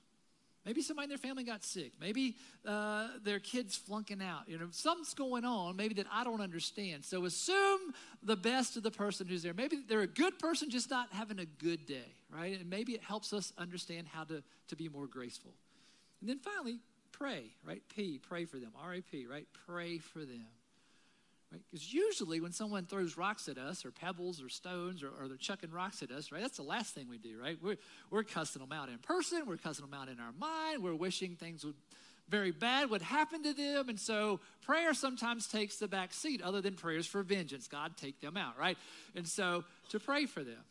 Maybe 0.68 0.82
somebody 0.82 1.06
in 1.06 1.10
their 1.10 1.18
family 1.18 1.46
got 1.46 1.64
sick. 1.64 1.94
Maybe 2.02 2.36
uh, 2.68 3.08
their 3.24 3.40
kid's 3.40 3.78
flunking 3.78 4.22
out. 4.22 4.50
You 4.50 4.58
know, 4.58 4.68
something's 4.72 5.14
going 5.14 5.46
on, 5.46 5.78
maybe 5.78 5.94
that 5.94 6.08
I 6.12 6.26
don't 6.26 6.42
understand. 6.42 7.06
So 7.06 7.24
assume 7.24 7.94
the 8.22 8.36
best 8.36 8.76
of 8.76 8.84
the 8.84 8.92
person 8.92 9.28
who's 9.28 9.44
there. 9.44 9.54
Maybe 9.54 9.78
they're 9.88 10.02
a 10.02 10.08
good 10.08 10.38
person, 10.40 10.70
just 10.70 10.90
not 10.90 11.08
having 11.14 11.40
a 11.40 11.46
good 11.46 11.86
day, 11.86 12.12
right? 12.30 12.60
And 12.60 12.70
maybe 12.70 12.92
it 12.92 13.02
helps 13.02 13.32
us 13.32 13.54
understand 13.58 14.08
how 14.12 14.26
to, 14.26 14.44
to 14.68 14.76
be 14.76 14.90
more 14.90 15.08
graceful. 15.08 15.54
And 16.20 16.30
then 16.30 16.40
finally, 16.40 16.80
pray, 17.14 17.46
right? 17.66 17.82
P, 17.96 18.20
pray 18.20 18.44
for 18.44 18.58
them. 18.58 18.72
R 18.78 18.96
A 18.96 19.02
P, 19.02 19.26
right? 19.26 19.48
Pray 19.68 20.00
for 20.00 20.20
them. 20.20 20.48
Because 21.52 21.94
usually 21.94 22.42
when 22.42 22.52
someone 22.52 22.86
throws 22.86 23.18
rocks 23.18 23.48
at 23.48 23.58
us, 23.58 23.86
or 23.86 23.92
pebbles, 23.92 24.42
or 24.42 24.50
stones, 24.50 25.02
or, 25.02 25.10
or, 25.10 25.28
they're 25.28 25.38
chucking 25.38 25.72
rocks 25.72 26.04
at 26.04 26.12
us, 26.12 26.32
right? 26.32 26.42
That's 26.42 26.58
the 26.58 26.64
last 26.64 26.94
thing 26.94 27.08
we 27.10 27.18
do, 27.18 27.40
right? 27.42 27.58
We're, 27.62 27.78
we're 28.12 28.24
cussing 28.24 28.62
them 28.62 28.74
out 28.74 28.90
in 28.90 28.98
person, 28.98 29.44
we're 29.48 29.58
cussing 29.58 29.86
them 29.86 29.94
out 29.94 30.10
in 30.10 30.20
our 30.20 30.34
mind, 30.38 30.84
we're 30.84 30.96
wishing 30.96 31.36
things 31.36 31.64
would 31.64 31.76
very 32.30 32.52
bad 32.52 32.90
would 32.90 33.02
happen 33.02 33.44
to 33.44 33.54
them. 33.54 33.90
And 33.90 34.00
so 34.00 34.40
prayer 34.62 34.94
sometimes 34.94 35.48
takes 35.48 35.78
the 35.78 35.88
back 35.88 36.14
seat, 36.14 36.42
other 36.42 36.62
than 36.62 36.74
prayers 36.74 37.08
for 37.08 37.24
vengeance. 37.24 37.68
God, 37.68 37.96
take 37.98 38.20
them 38.20 38.38
out, 38.38 38.58
right? 38.60 38.78
And 39.16 39.28
so 39.28 39.64
to 39.90 40.00
pray 40.00 40.26
for 40.26 40.44
them. 40.44 40.64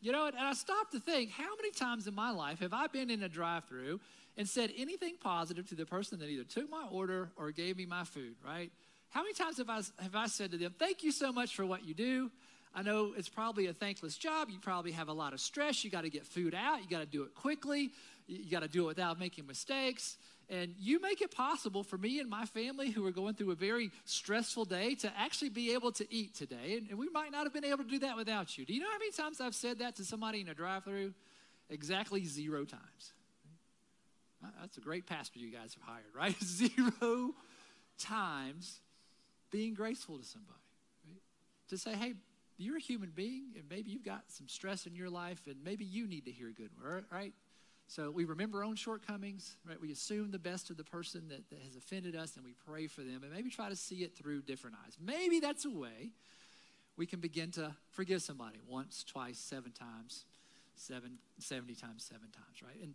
You 0.00 0.12
know, 0.12 0.26
and 0.26 0.36
I 0.36 0.52
stopped 0.52 0.92
to 0.92 1.00
think 1.00 1.30
how 1.30 1.56
many 1.56 1.70
times 1.70 2.06
in 2.06 2.14
my 2.14 2.30
life 2.30 2.60
have 2.60 2.74
I 2.74 2.86
been 2.86 3.10
in 3.10 3.22
a 3.22 3.28
drive 3.28 3.64
through 3.64 4.00
and 4.36 4.46
said 4.46 4.70
anything 4.76 5.14
positive 5.20 5.68
to 5.70 5.74
the 5.74 5.86
person 5.86 6.18
that 6.18 6.28
either 6.28 6.44
took 6.44 6.70
my 6.70 6.86
order 6.90 7.30
or 7.36 7.50
gave 7.50 7.78
me 7.78 7.86
my 7.86 8.04
food, 8.04 8.34
right? 8.44 8.70
How 9.10 9.22
many 9.22 9.34
times 9.34 9.58
have 9.58 9.70
I, 9.70 9.80
have 10.02 10.14
I 10.14 10.26
said 10.26 10.50
to 10.52 10.58
them, 10.58 10.74
Thank 10.78 11.02
you 11.02 11.12
so 11.12 11.32
much 11.32 11.54
for 11.54 11.64
what 11.64 11.86
you 11.86 11.94
do? 11.94 12.30
I 12.74 12.82
know 12.82 13.14
it's 13.16 13.30
probably 13.30 13.68
a 13.68 13.72
thankless 13.72 14.18
job. 14.18 14.50
You 14.50 14.58
probably 14.58 14.92
have 14.92 15.08
a 15.08 15.12
lot 15.12 15.32
of 15.32 15.40
stress. 15.40 15.82
You 15.82 15.90
got 15.90 16.02
to 16.02 16.10
get 16.10 16.26
food 16.26 16.54
out. 16.54 16.82
You 16.82 16.88
got 16.90 17.00
to 17.00 17.06
do 17.06 17.22
it 17.22 17.34
quickly. 17.34 17.90
You 18.26 18.50
got 18.50 18.62
to 18.62 18.68
do 18.68 18.84
it 18.84 18.86
without 18.88 19.18
making 19.18 19.46
mistakes. 19.46 20.18
And 20.50 20.74
you 20.78 21.00
make 21.00 21.22
it 21.22 21.34
possible 21.34 21.82
for 21.82 21.96
me 21.96 22.20
and 22.20 22.28
my 22.28 22.44
family 22.44 22.90
who 22.90 23.04
are 23.06 23.12
going 23.12 23.34
through 23.34 23.50
a 23.50 23.54
very 23.56 23.90
stressful 24.04 24.66
day 24.66 24.94
to 24.96 25.12
actually 25.18 25.48
be 25.48 25.72
able 25.72 25.90
to 25.92 26.06
eat 26.14 26.34
today. 26.34 26.82
And, 26.90 26.98
we 26.98 27.08
might 27.08 27.32
not 27.32 27.44
have 27.44 27.54
been 27.54 27.64
able 27.64 27.82
to 27.82 27.90
do 27.90 27.98
that 28.00 28.14
without 28.14 28.58
you. 28.58 28.66
Do 28.66 28.74
you 28.74 28.80
know 28.80 28.90
how 28.92 28.98
many 28.98 29.10
times 29.10 29.40
I've 29.40 29.54
said 29.54 29.78
that 29.78 29.96
to 29.96 30.04
somebody 30.04 30.42
in 30.42 30.48
a 30.48 30.54
drive 30.54 30.84
through? 30.84 31.14
Exactly 31.70 32.26
zero 32.26 32.64
times. 32.64 33.12
That's 34.60 34.76
a 34.76 34.80
great 34.80 35.06
pastor 35.06 35.38
you 35.38 35.50
guys 35.50 35.74
have 35.74 35.82
hired, 35.82 36.14
right? 36.14 36.36
Zero 36.44 37.34
times 37.98 38.80
being 39.50 39.74
graceful 39.74 40.18
to 40.18 40.24
somebody. 40.24 40.60
Right? 41.08 41.20
To 41.68 41.78
say, 41.78 41.94
hey, 41.94 42.14
you're 42.58 42.76
a 42.76 42.80
human 42.80 43.12
being, 43.14 43.52
and 43.56 43.64
maybe 43.68 43.90
you've 43.90 44.04
got 44.04 44.22
some 44.28 44.48
stress 44.48 44.86
in 44.86 44.94
your 44.94 45.10
life, 45.10 45.40
and 45.46 45.56
maybe 45.62 45.84
you 45.84 46.06
need 46.06 46.24
to 46.24 46.30
hear 46.30 46.48
a 46.48 46.52
good 46.52 46.70
word, 46.82 47.04
right? 47.12 47.32
So 47.88 48.10
we 48.10 48.24
remember 48.24 48.58
our 48.58 48.64
own 48.64 48.76
shortcomings, 48.76 49.56
right? 49.68 49.80
We 49.80 49.92
assume 49.92 50.30
the 50.30 50.38
best 50.38 50.70
of 50.70 50.76
the 50.76 50.84
person 50.84 51.28
that, 51.28 51.48
that 51.50 51.60
has 51.60 51.76
offended 51.76 52.16
us, 52.16 52.36
and 52.36 52.44
we 52.44 52.54
pray 52.66 52.86
for 52.86 53.02
them, 53.02 53.22
and 53.22 53.32
maybe 53.32 53.50
try 53.50 53.68
to 53.68 53.76
see 53.76 53.96
it 53.96 54.16
through 54.16 54.42
different 54.42 54.76
eyes. 54.84 54.96
Maybe 55.00 55.38
that's 55.38 55.64
a 55.64 55.70
way 55.70 56.10
we 56.96 57.06
can 57.06 57.20
begin 57.20 57.50
to 57.52 57.72
forgive 57.90 58.22
somebody 58.22 58.58
once, 58.66 59.04
twice, 59.04 59.38
seven 59.38 59.72
times, 59.72 60.24
seven, 60.76 61.18
70 61.38 61.74
times, 61.74 62.04
seven 62.04 62.28
times, 62.30 62.62
right? 62.62 62.82
And, 62.82 62.94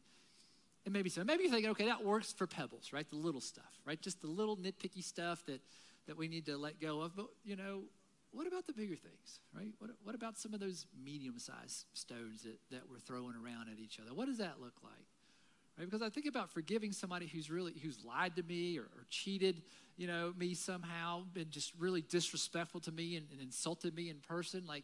and 0.86 0.94
maybe 0.94 1.10
so. 1.10 1.24
Maybe 1.24 1.44
you're 1.44 1.52
thinking, 1.52 1.70
okay, 1.72 1.86
that 1.86 2.04
works 2.04 2.34
for 2.34 2.48
pebbles, 2.48 2.92
right? 2.92 3.08
The 3.08 3.16
little 3.16 3.42
stuff, 3.42 3.80
right? 3.86 4.02
Just 4.02 4.22
the 4.22 4.28
little 4.28 4.58
nitpicky 4.58 5.04
stuff 5.04 5.46
that, 5.46 5.62
that 6.08 6.18
we 6.18 6.28
need 6.28 6.46
to 6.48 6.58
let 6.58 6.80
go 6.80 7.02
of. 7.02 7.16
But, 7.16 7.28
you 7.44 7.56
know, 7.56 7.84
what 8.32 8.48
about 8.48 8.66
the 8.66 8.74
bigger 8.74 8.96
things, 8.96 9.40
right? 9.56 9.72
What, 9.80 9.92
what 10.04 10.16
about 10.16 10.38
some 10.38 10.54
of 10.54 10.60
those 10.60 10.86
medium 11.04 11.38
sized 11.38 11.86
stones 11.94 12.44
that, 12.44 12.60
that 12.72 12.82
we're 12.90 13.00
throwing 13.00 13.36
around 13.36 13.70
at 13.72 13.80
each 13.80 14.00
other? 14.00 14.14
What 14.14 14.28
does 14.28 14.38
that 14.38 14.60
look 14.60 14.76
like? 14.84 15.06
Right? 15.78 15.86
Because 15.86 16.02
I 16.02 16.10
think 16.10 16.26
about 16.26 16.50
forgiving 16.50 16.92
somebody 16.92 17.28
who's 17.28 17.50
really 17.50 17.74
who's 17.82 18.04
lied 18.06 18.36
to 18.38 18.44
me 18.44 18.78
or, 18.78 18.84
or 18.84 19.06
cheated, 19.10 19.62
you 19.98 20.08
know, 20.08 20.34
me 20.38 20.54
somehow, 20.54 21.24
been 21.34 21.50
just 21.50 21.74
really 21.78 22.02
disrespectful 22.02 22.80
to 22.82 22.92
me 22.92 23.18
and, 23.18 23.28
and 23.32 23.42
insulted 23.42 23.96
me 23.96 24.10
in 24.10 24.18
person. 24.18 24.64
Like, 24.66 24.84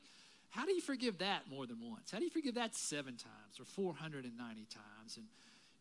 how 0.49 0.65
do 0.65 0.73
you 0.73 0.81
forgive 0.81 1.19
that 1.19 1.43
more 1.49 1.65
than 1.65 1.77
once? 1.81 2.11
How 2.11 2.19
do 2.19 2.25
you 2.25 2.31
forgive 2.31 2.55
that 2.55 2.75
seven 2.75 3.15
times 3.17 3.59
or 3.59 3.65
490 3.65 4.33
times? 4.65 5.17
And 5.17 5.25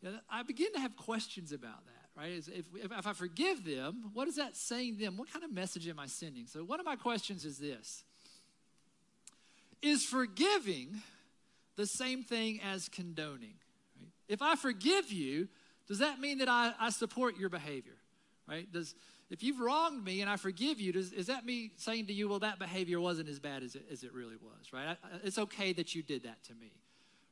you 0.02 0.10
know, 0.10 0.18
I 0.30 0.42
begin 0.42 0.72
to 0.74 0.80
have 0.80 0.96
questions 0.96 1.52
about 1.52 1.84
that, 1.86 2.05
right? 2.16 2.32
If, 2.32 2.48
if, 2.48 2.92
if 2.92 3.06
I 3.06 3.12
forgive 3.12 3.64
them, 3.64 4.10
what 4.14 4.28
is 4.28 4.36
that 4.36 4.56
saying 4.56 4.98
them? 4.98 5.16
What 5.16 5.32
kind 5.32 5.44
of 5.44 5.52
message 5.52 5.86
am 5.88 5.98
I 5.98 6.06
sending? 6.06 6.46
So, 6.46 6.64
one 6.64 6.80
of 6.80 6.86
my 6.86 6.96
questions 6.96 7.44
is 7.44 7.58
this 7.58 8.02
Is 9.82 10.04
forgiving 10.04 11.02
the 11.76 11.86
same 11.86 12.22
thing 12.22 12.60
as 12.62 12.88
condoning? 12.88 13.54
Right? 14.00 14.10
If 14.28 14.42
I 14.42 14.56
forgive 14.56 15.12
you, 15.12 15.48
does 15.86 15.98
that 15.98 16.20
mean 16.20 16.38
that 16.38 16.48
I, 16.48 16.72
I 16.80 16.90
support 16.90 17.36
your 17.38 17.50
behavior? 17.50 17.96
Right? 18.48 18.70
Does 18.72 18.94
if 19.28 19.42
you've 19.42 19.58
wronged 19.58 20.04
me 20.04 20.20
and 20.20 20.30
I 20.30 20.36
forgive 20.36 20.80
you, 20.80 20.92
does, 20.92 21.12
is 21.12 21.26
that 21.26 21.44
me 21.44 21.72
saying 21.76 22.06
to 22.06 22.12
you, 22.12 22.28
well, 22.28 22.38
that 22.40 22.60
behavior 22.60 23.00
wasn't 23.00 23.28
as 23.28 23.40
bad 23.40 23.64
as 23.64 23.74
it, 23.74 23.84
as 23.90 24.04
it 24.04 24.12
really 24.12 24.36
was, 24.36 24.72
right? 24.72 24.90
I, 24.90 24.96
it's 25.24 25.38
okay 25.38 25.72
that 25.72 25.94
you 25.94 26.02
did 26.02 26.22
that 26.22 26.44
to 26.44 26.54
me, 26.54 26.70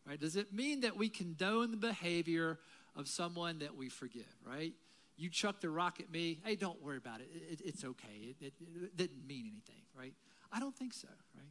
right? 0.06 0.18
Does 0.18 0.34
it 0.34 0.52
mean 0.52 0.80
that 0.80 0.96
we 0.96 1.08
condone 1.08 1.70
the 1.70 1.76
behavior 1.76 2.58
of 2.96 3.08
someone 3.08 3.58
that 3.58 3.76
we 3.76 3.88
forgive, 3.88 4.34
right? 4.46 4.72
You 5.16 5.28
chucked 5.28 5.62
the 5.62 5.70
rock 5.70 6.00
at 6.00 6.10
me. 6.10 6.40
Hey, 6.44 6.56
don't 6.56 6.82
worry 6.82 6.96
about 6.96 7.20
it. 7.20 7.28
it, 7.32 7.60
it 7.60 7.66
it's 7.66 7.84
okay. 7.84 8.34
It, 8.40 8.52
it 8.60 8.96
didn't 8.96 9.26
mean 9.26 9.46
anything, 9.46 9.82
right? 9.98 10.12
I 10.52 10.60
don't 10.60 10.74
think 10.74 10.92
so, 10.92 11.08
right? 11.36 11.44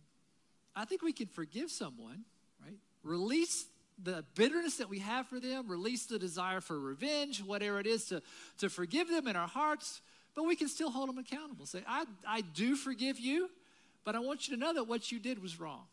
I 0.76 0.86
think 0.86 1.02
we 1.02 1.14
can 1.14 1.28
forgive 1.28 1.70
someone, 1.72 2.24
right? 2.62 2.78
Release 3.04 3.66
the 4.02 4.26
bitterness 4.36 4.78
that 4.78 4.90
we 4.90 5.00
have 5.00 5.28
for 5.28 5.40
them, 5.40 5.68
release 5.68 6.06
the 6.06 6.18
desire 6.18 6.62
for 6.62 6.80
revenge, 6.80 7.44
whatever 7.44 7.80
it 7.80 7.88
is, 7.88 8.06
to, 8.06 8.22
to 8.58 8.70
forgive 8.70 9.08
them 9.08 9.28
in 9.28 9.36
our 9.36 9.48
hearts, 9.48 10.02
but 10.36 10.44
we 10.44 10.56
can 10.56 10.68
still 10.68 10.90
hold 10.90 11.10
them 11.10 11.18
accountable. 11.18 11.66
Say, 11.66 11.84
I, 11.88 12.06
I 12.28 12.42
do 12.42 12.76
forgive 12.76 13.20
you, 13.20 13.50
but 14.04 14.16
I 14.16 14.20
want 14.20 14.48
you 14.48 14.56
to 14.56 14.60
know 14.60 14.74
that 14.74 14.86
what 14.86 15.12
you 15.12 15.20
did 15.20 15.42
was 15.42 15.60
wrong 15.60 15.86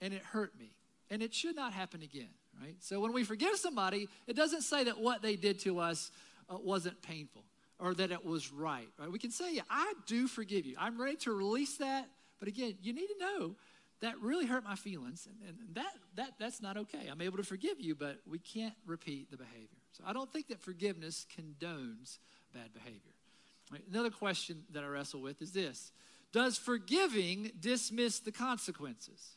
and 0.00 0.14
it 0.14 0.22
hurt 0.22 0.56
me 0.58 0.72
and 1.10 1.22
it 1.22 1.34
should 1.34 1.56
not 1.56 1.72
happen 1.72 2.02
again, 2.02 2.28
right? 2.60 2.76
So 2.80 3.00
when 3.00 3.12
we 3.12 3.24
forgive 3.24 3.56
somebody, 3.56 4.08
it 4.26 4.36
doesn't 4.36 4.62
say 4.62 4.84
that 4.84 4.98
what 4.98 5.22
they 5.22 5.36
did 5.36 5.58
to 5.60 5.78
us 5.78 6.10
uh, 6.48 6.56
wasn't 6.62 7.00
painful 7.02 7.44
or 7.78 7.94
that 7.94 8.12
it 8.12 8.24
was 8.24 8.52
right, 8.52 8.88
right? 8.98 9.10
We 9.10 9.18
can 9.18 9.30
say, 9.30 9.54
yeah, 9.54 9.62
I 9.70 9.94
do 10.06 10.28
forgive 10.28 10.66
you. 10.66 10.76
I'm 10.78 11.00
ready 11.00 11.16
to 11.18 11.32
release 11.32 11.78
that. 11.78 12.08
But 12.38 12.48
again, 12.48 12.74
you 12.82 12.92
need 12.92 13.06
to 13.06 13.18
know 13.18 13.54
that 14.00 14.18
really 14.20 14.46
hurt 14.46 14.64
my 14.64 14.76
feelings 14.76 15.26
and, 15.26 15.48
and 15.48 15.74
that, 15.74 15.92
that, 16.16 16.32
that's 16.38 16.62
not 16.62 16.76
okay. 16.76 17.08
I'm 17.10 17.20
able 17.20 17.36
to 17.36 17.42
forgive 17.42 17.80
you, 17.80 17.94
but 17.94 18.18
we 18.28 18.38
can't 18.38 18.74
repeat 18.86 19.30
the 19.30 19.36
behavior. 19.36 19.68
So 19.92 20.04
I 20.06 20.12
don't 20.12 20.30
think 20.32 20.48
that 20.48 20.60
forgiveness 20.60 21.26
condones 21.36 22.18
bad 22.54 22.72
behavior. 22.72 23.00
Right? 23.70 23.82
Another 23.90 24.10
question 24.10 24.64
that 24.72 24.82
I 24.82 24.86
wrestle 24.86 25.20
with 25.20 25.40
is 25.42 25.52
this 25.52 25.92
Does 26.32 26.58
forgiving 26.58 27.52
dismiss 27.60 28.20
the 28.20 28.32
consequences? 28.32 29.36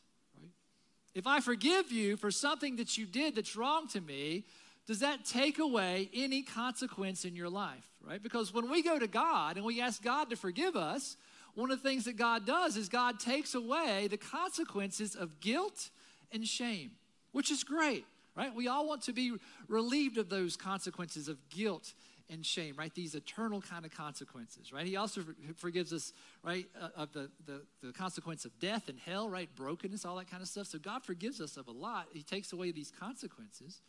If 1.14 1.26
I 1.26 1.40
forgive 1.40 1.92
you 1.92 2.16
for 2.16 2.30
something 2.30 2.76
that 2.76 2.98
you 2.98 3.06
did 3.06 3.36
that's 3.36 3.56
wrong 3.56 3.86
to 3.88 4.00
me, 4.00 4.44
does 4.86 5.00
that 5.00 5.24
take 5.24 5.58
away 5.58 6.10
any 6.12 6.42
consequence 6.42 7.24
in 7.24 7.36
your 7.36 7.48
life? 7.48 7.88
Right? 8.06 8.22
Because 8.22 8.52
when 8.52 8.70
we 8.70 8.82
go 8.82 8.98
to 8.98 9.06
God 9.06 9.56
and 9.56 9.64
we 9.64 9.80
ask 9.80 10.02
God 10.02 10.28
to 10.30 10.36
forgive 10.36 10.76
us, 10.76 11.16
one 11.54 11.70
of 11.70 11.82
the 11.82 11.88
things 11.88 12.04
that 12.04 12.16
God 12.16 12.46
does 12.46 12.76
is 12.76 12.88
God 12.88 13.20
takes 13.20 13.54
away 13.54 14.08
the 14.08 14.16
consequences 14.16 15.14
of 15.14 15.40
guilt 15.40 15.90
and 16.32 16.46
shame, 16.46 16.90
which 17.32 17.50
is 17.50 17.62
great, 17.62 18.04
right? 18.36 18.54
We 18.54 18.66
all 18.66 18.86
want 18.86 19.02
to 19.02 19.12
be 19.12 19.36
relieved 19.68 20.18
of 20.18 20.28
those 20.28 20.56
consequences 20.56 21.28
of 21.28 21.38
guilt 21.48 21.94
and 22.30 22.44
shame, 22.44 22.74
right? 22.76 22.94
These 22.94 23.14
eternal 23.14 23.60
kind 23.60 23.84
of 23.84 23.92
consequences, 23.92 24.72
right? 24.72 24.86
He 24.86 24.96
also 24.96 25.22
forgives 25.56 25.92
us, 25.92 26.12
right, 26.42 26.66
uh, 26.80 26.88
of 26.96 27.12
the, 27.12 27.30
the, 27.46 27.62
the 27.82 27.92
consequence 27.92 28.44
of 28.44 28.58
death 28.60 28.88
and 28.88 28.98
hell, 28.98 29.28
right? 29.28 29.48
Brokenness, 29.54 30.04
all 30.04 30.16
that 30.16 30.30
kind 30.30 30.42
of 30.42 30.48
stuff. 30.48 30.66
So 30.66 30.78
God 30.78 31.02
forgives 31.02 31.40
us 31.40 31.56
of 31.56 31.68
a 31.68 31.72
lot. 31.72 32.06
He 32.12 32.22
takes 32.22 32.52
away 32.52 32.72
these 32.72 32.90
consequences, 32.98 33.82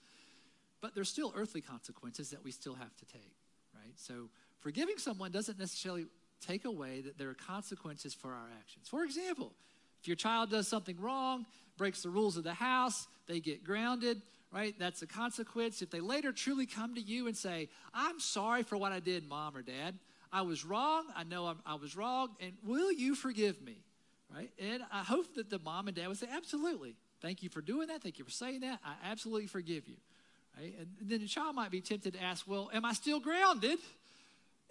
but 0.81 0.93
there's 0.95 1.09
still 1.09 1.33
earthly 1.35 1.61
consequences 1.61 2.29
that 2.31 2.43
we 2.43 2.51
still 2.51 2.75
have 2.75 2.95
to 2.97 3.05
take, 3.05 3.35
right? 3.73 3.93
So 3.95 4.29
forgiving 4.59 4.97
someone 4.97 5.31
doesn't 5.31 5.57
necessarily 5.57 6.05
take 6.45 6.65
away 6.65 7.01
that 7.01 7.17
there 7.17 7.29
are 7.29 7.35
consequences 7.35 8.13
for 8.13 8.33
our 8.33 8.49
actions. 8.59 8.87
For 8.89 9.03
example, 9.03 9.53
if 10.01 10.07
your 10.07 10.17
child 10.17 10.51
does 10.51 10.67
something 10.67 10.99
wrong, 10.99 11.45
breaks 11.77 12.03
the 12.03 12.09
rules 12.09 12.37
of 12.37 12.43
the 12.43 12.53
house, 12.53 13.07
they 13.27 13.39
get 13.39 13.63
grounded, 13.63 14.21
right? 14.55 14.73
That's 14.79 15.01
a 15.01 15.07
consequence. 15.07 15.81
If 15.81 15.91
they 15.91 15.99
later 15.99 16.31
truly 16.31 16.65
come 16.65 16.95
to 16.95 17.01
you 17.01 17.27
and 17.27 17.35
say, 17.35 17.67
I'm 17.93 18.21
sorry 18.21 18.63
for 18.63 18.77
what 18.77 18.93
I 18.93 19.01
did, 19.01 19.27
mom 19.27 19.57
or 19.57 19.61
dad, 19.61 19.95
I 20.31 20.43
was 20.43 20.63
wrong, 20.63 21.03
I 21.13 21.25
know 21.25 21.47
I'm, 21.47 21.59
i 21.65 21.75
was 21.75 21.95
wrong, 21.95 22.29
and 22.39 22.53
will 22.65 22.91
you 22.91 23.15
forgive 23.15 23.61
me, 23.61 23.75
right? 24.33 24.49
And 24.57 24.81
I 24.93 25.03
hope 25.03 25.35
that 25.35 25.49
the 25.49 25.59
mom 25.59 25.87
and 25.87 25.95
dad 25.95 26.07
would 26.07 26.17
say, 26.17 26.27
Absolutely. 26.33 26.95
Thank 27.21 27.43
you 27.43 27.49
for 27.49 27.61
doing 27.61 27.87
that. 27.87 28.01
Thank 28.01 28.17
you 28.17 28.25
for 28.25 28.31
saying 28.31 28.61
that. 28.61 28.79
I 28.85 28.93
absolutely 29.09 29.47
forgive 29.47 29.87
you. 29.87 29.95
Right? 30.57 30.73
And 30.79 30.87
then 31.01 31.19
the 31.19 31.27
child 31.27 31.55
might 31.55 31.71
be 31.71 31.81
tempted 31.81 32.13
to 32.13 32.23
ask, 32.23 32.47
Well, 32.47 32.69
am 32.73 32.85
I 32.85 32.93
still 32.93 33.19
grounded? 33.19 33.79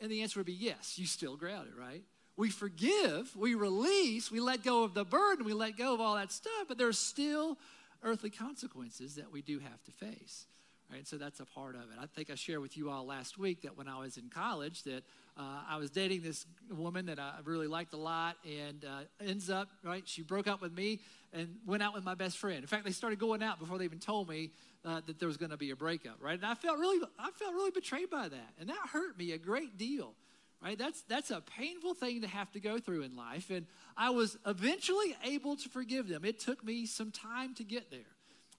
And 0.00 0.10
the 0.10 0.22
answer 0.22 0.40
would 0.40 0.46
be 0.46 0.52
yes, 0.52 0.98
you 0.98 1.06
still 1.06 1.36
grounded, 1.36 1.74
right? 1.78 2.02
We 2.36 2.50
forgive, 2.50 3.36
we 3.36 3.54
release, 3.54 4.30
we 4.30 4.40
let 4.40 4.64
go 4.64 4.82
of 4.82 4.92
the 4.94 5.04
burden, 5.04 5.44
we 5.44 5.52
let 5.52 5.76
go 5.76 5.94
of 5.94 6.00
all 6.00 6.16
that 6.16 6.32
stuff, 6.32 6.64
but 6.66 6.78
there's 6.78 6.98
still 6.98 7.58
earthly 8.04 8.30
consequences 8.30 9.16
that 9.16 9.32
we 9.32 9.42
do 9.42 9.58
have 9.58 9.82
to 9.84 9.90
face. 9.90 10.46
Right, 10.92 11.08
so 11.08 11.16
that's 11.16 11.40
a 11.40 11.46
part 11.46 11.76
of 11.76 11.80
it. 11.80 11.98
I 11.98 12.04
think 12.06 12.28
I 12.28 12.34
shared 12.34 12.60
with 12.60 12.76
you 12.76 12.90
all 12.90 13.06
last 13.06 13.38
week 13.38 13.62
that 13.62 13.76
when 13.76 13.88
I 13.88 13.98
was 13.98 14.18
in 14.18 14.28
college, 14.28 14.82
that 14.82 15.02
uh, 15.36 15.62
I 15.66 15.78
was 15.78 15.90
dating 15.90 16.20
this 16.20 16.44
woman 16.70 17.06
that 17.06 17.18
I 17.18 17.36
really 17.42 17.66
liked 17.66 17.94
a 17.94 17.96
lot, 17.96 18.36
and 18.44 18.84
uh, 18.84 19.00
ends 19.18 19.48
up 19.48 19.68
right. 19.82 20.06
She 20.06 20.20
broke 20.20 20.46
up 20.46 20.60
with 20.60 20.76
me 20.76 21.00
and 21.32 21.56
went 21.66 21.82
out 21.82 21.94
with 21.94 22.04
my 22.04 22.14
best 22.14 22.36
friend. 22.36 22.58
In 22.58 22.66
fact, 22.66 22.84
they 22.84 22.90
started 22.90 23.18
going 23.18 23.42
out 23.42 23.58
before 23.58 23.78
they 23.78 23.86
even 23.86 23.98
told 23.98 24.28
me 24.28 24.50
uh, 24.84 25.00
that 25.06 25.18
there 25.18 25.26
was 25.26 25.38
going 25.38 25.50
to 25.50 25.56
be 25.56 25.70
a 25.70 25.76
breakup. 25.76 26.16
Right, 26.20 26.34
and 26.34 26.44
I 26.44 26.54
felt 26.54 26.78
really, 26.78 27.04
I 27.18 27.30
felt 27.30 27.54
really 27.54 27.70
betrayed 27.70 28.10
by 28.10 28.28
that, 28.28 28.52
and 28.60 28.68
that 28.68 28.76
hurt 28.92 29.18
me 29.18 29.32
a 29.32 29.38
great 29.38 29.78
deal 29.78 30.14
right? 30.62 30.78
That's 30.78 31.02
that's 31.02 31.30
a 31.30 31.40
painful 31.40 31.94
thing 31.94 32.22
to 32.22 32.28
have 32.28 32.50
to 32.52 32.60
go 32.60 32.78
through 32.78 33.02
in 33.02 33.16
life 33.16 33.50
and 33.50 33.66
i 33.96 34.10
was 34.10 34.36
eventually 34.46 35.16
able 35.24 35.56
to 35.56 35.68
forgive 35.68 36.08
them. 36.08 36.24
It 36.24 36.40
took 36.40 36.64
me 36.64 36.86
some 36.86 37.10
time 37.10 37.54
to 37.56 37.64
get 37.64 37.90
there. 37.90 38.00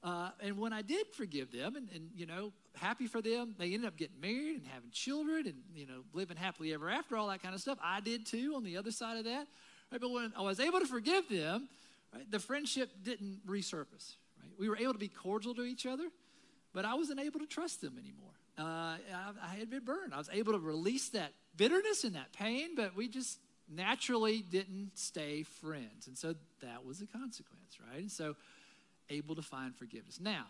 Uh, 0.04 0.30
and 0.40 0.58
when 0.58 0.72
i 0.72 0.82
did 0.82 1.08
forgive 1.14 1.52
them 1.52 1.76
and, 1.76 1.90
and 1.94 2.10
you 2.16 2.26
know 2.26 2.52
happy 2.76 3.08
for 3.08 3.22
them 3.22 3.56
they 3.58 3.74
ended 3.74 3.86
up 3.86 3.98
getting 3.98 4.20
married 4.22 4.58
and 4.58 4.68
having 4.68 4.92
children 4.92 5.48
and 5.48 5.56
you 5.74 5.88
know 5.88 6.02
living 6.14 6.38
happily 6.38 6.74
ever 6.74 6.90
after 6.90 7.18
all 7.18 7.28
that 7.28 7.42
kind 7.42 7.56
of 7.56 7.62
stuff. 7.62 7.80
I 7.84 8.02
did 8.02 8.26
too 8.26 8.54
on 8.56 8.64
the 8.64 8.78
other 8.78 8.92
side 8.92 9.18
of 9.18 9.26
that 9.26 9.48
right? 9.92 10.02
but 10.02 10.12
when 10.12 10.32
i 10.38 10.42
was 10.42 10.60
able 10.60 10.80
to 10.80 10.86
forgive 10.86 11.28
them 11.30 11.68
right, 12.14 12.30
the 12.30 12.40
friendship 12.40 12.92
didn't 13.04 13.40
resurface 13.48 14.16
right? 14.42 14.52
We 14.60 14.70
were 14.70 14.78
able 14.78 14.94
to 14.94 15.00
be 15.00 15.08
cordial 15.08 15.56
to 15.56 15.64
each 15.64 15.86
other 15.86 16.08
but 16.74 16.86
i 16.86 16.94
wasn't 16.94 17.20
able 17.20 17.40
to 17.40 17.48
trust 17.48 17.82
them 17.82 17.98
anymore 17.98 18.36
uh, 18.58 18.64
I, 18.64 18.98
I 19.44 19.56
had 19.56 19.70
been 19.70 19.84
burned 19.84 20.14
i 20.14 20.18
was 20.18 20.30
able 20.32 20.54
to 20.54 20.60
release 20.60 21.10
that 21.10 21.34
bitterness 21.58 22.04
and 22.04 22.16
that 22.16 22.34
pain, 22.34 22.76
but 22.76 22.96
we 22.96 23.08
just 23.08 23.40
naturally 23.74 24.42
didn't 24.42 24.92
stay 24.96 25.44
friends. 25.44 26.08
And 26.08 26.18
so 26.18 26.36
that 26.62 26.86
was 26.86 27.02
a 27.02 27.08
consequence, 27.08 27.78
right? 27.92 28.02
And 28.02 28.12
so 28.12 28.36
able 29.10 29.36
to 29.36 29.42
find 29.42 29.76
forgiveness. 29.76 30.20
Now, 30.20 30.46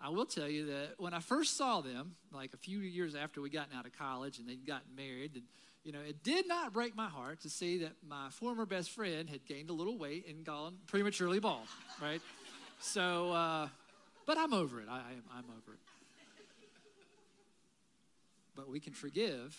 I 0.00 0.10
will 0.10 0.26
tell 0.26 0.48
you 0.48 0.66
that 0.66 0.94
when 0.98 1.14
I 1.14 1.20
first 1.20 1.56
saw 1.56 1.80
them, 1.80 2.16
like 2.32 2.52
a 2.54 2.58
few 2.58 2.80
years 2.80 3.14
after 3.14 3.40
we 3.40 3.48
gotten 3.48 3.76
out 3.76 3.86
of 3.86 3.96
college 3.96 4.38
and 4.38 4.48
they'd 4.48 4.66
gotten 4.66 4.94
married, 4.94 5.32
and 5.34 5.44
you 5.84 5.92
know, 5.92 6.00
it 6.00 6.22
did 6.22 6.48
not 6.48 6.72
break 6.72 6.96
my 6.96 7.08
heart 7.08 7.40
to 7.42 7.48
see 7.48 7.78
that 7.78 7.92
my 8.06 8.28
former 8.30 8.66
best 8.66 8.90
friend 8.90 9.30
had 9.30 9.46
gained 9.46 9.70
a 9.70 9.72
little 9.72 9.96
weight 9.96 10.26
and 10.28 10.44
gone 10.44 10.76
prematurely 10.88 11.38
bald, 11.38 11.68
right? 12.02 12.20
So, 12.80 13.30
uh, 13.30 13.68
but 14.26 14.36
I'm 14.36 14.52
over 14.52 14.80
it. 14.80 14.88
I, 14.90 14.98
I'm 15.32 15.44
over 15.44 15.72
it. 15.72 15.85
But 18.56 18.68
we 18.68 18.80
can 18.80 18.94
forgive 18.94 19.56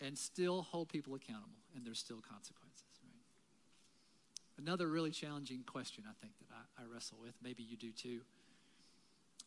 and 0.00 0.16
still 0.16 0.62
hold 0.62 0.88
people 0.88 1.14
accountable, 1.14 1.58
and 1.74 1.84
there's 1.84 1.98
still 1.98 2.20
consequences, 2.20 3.00
right? 3.02 4.62
Another 4.64 4.88
really 4.88 5.10
challenging 5.10 5.64
question 5.66 6.04
I 6.08 6.14
think 6.20 6.32
that 6.38 6.46
I, 6.54 6.82
I 6.82 6.86
wrestle 6.92 7.18
with, 7.20 7.34
maybe 7.42 7.62
you 7.62 7.76
do 7.76 7.90
too. 7.90 8.20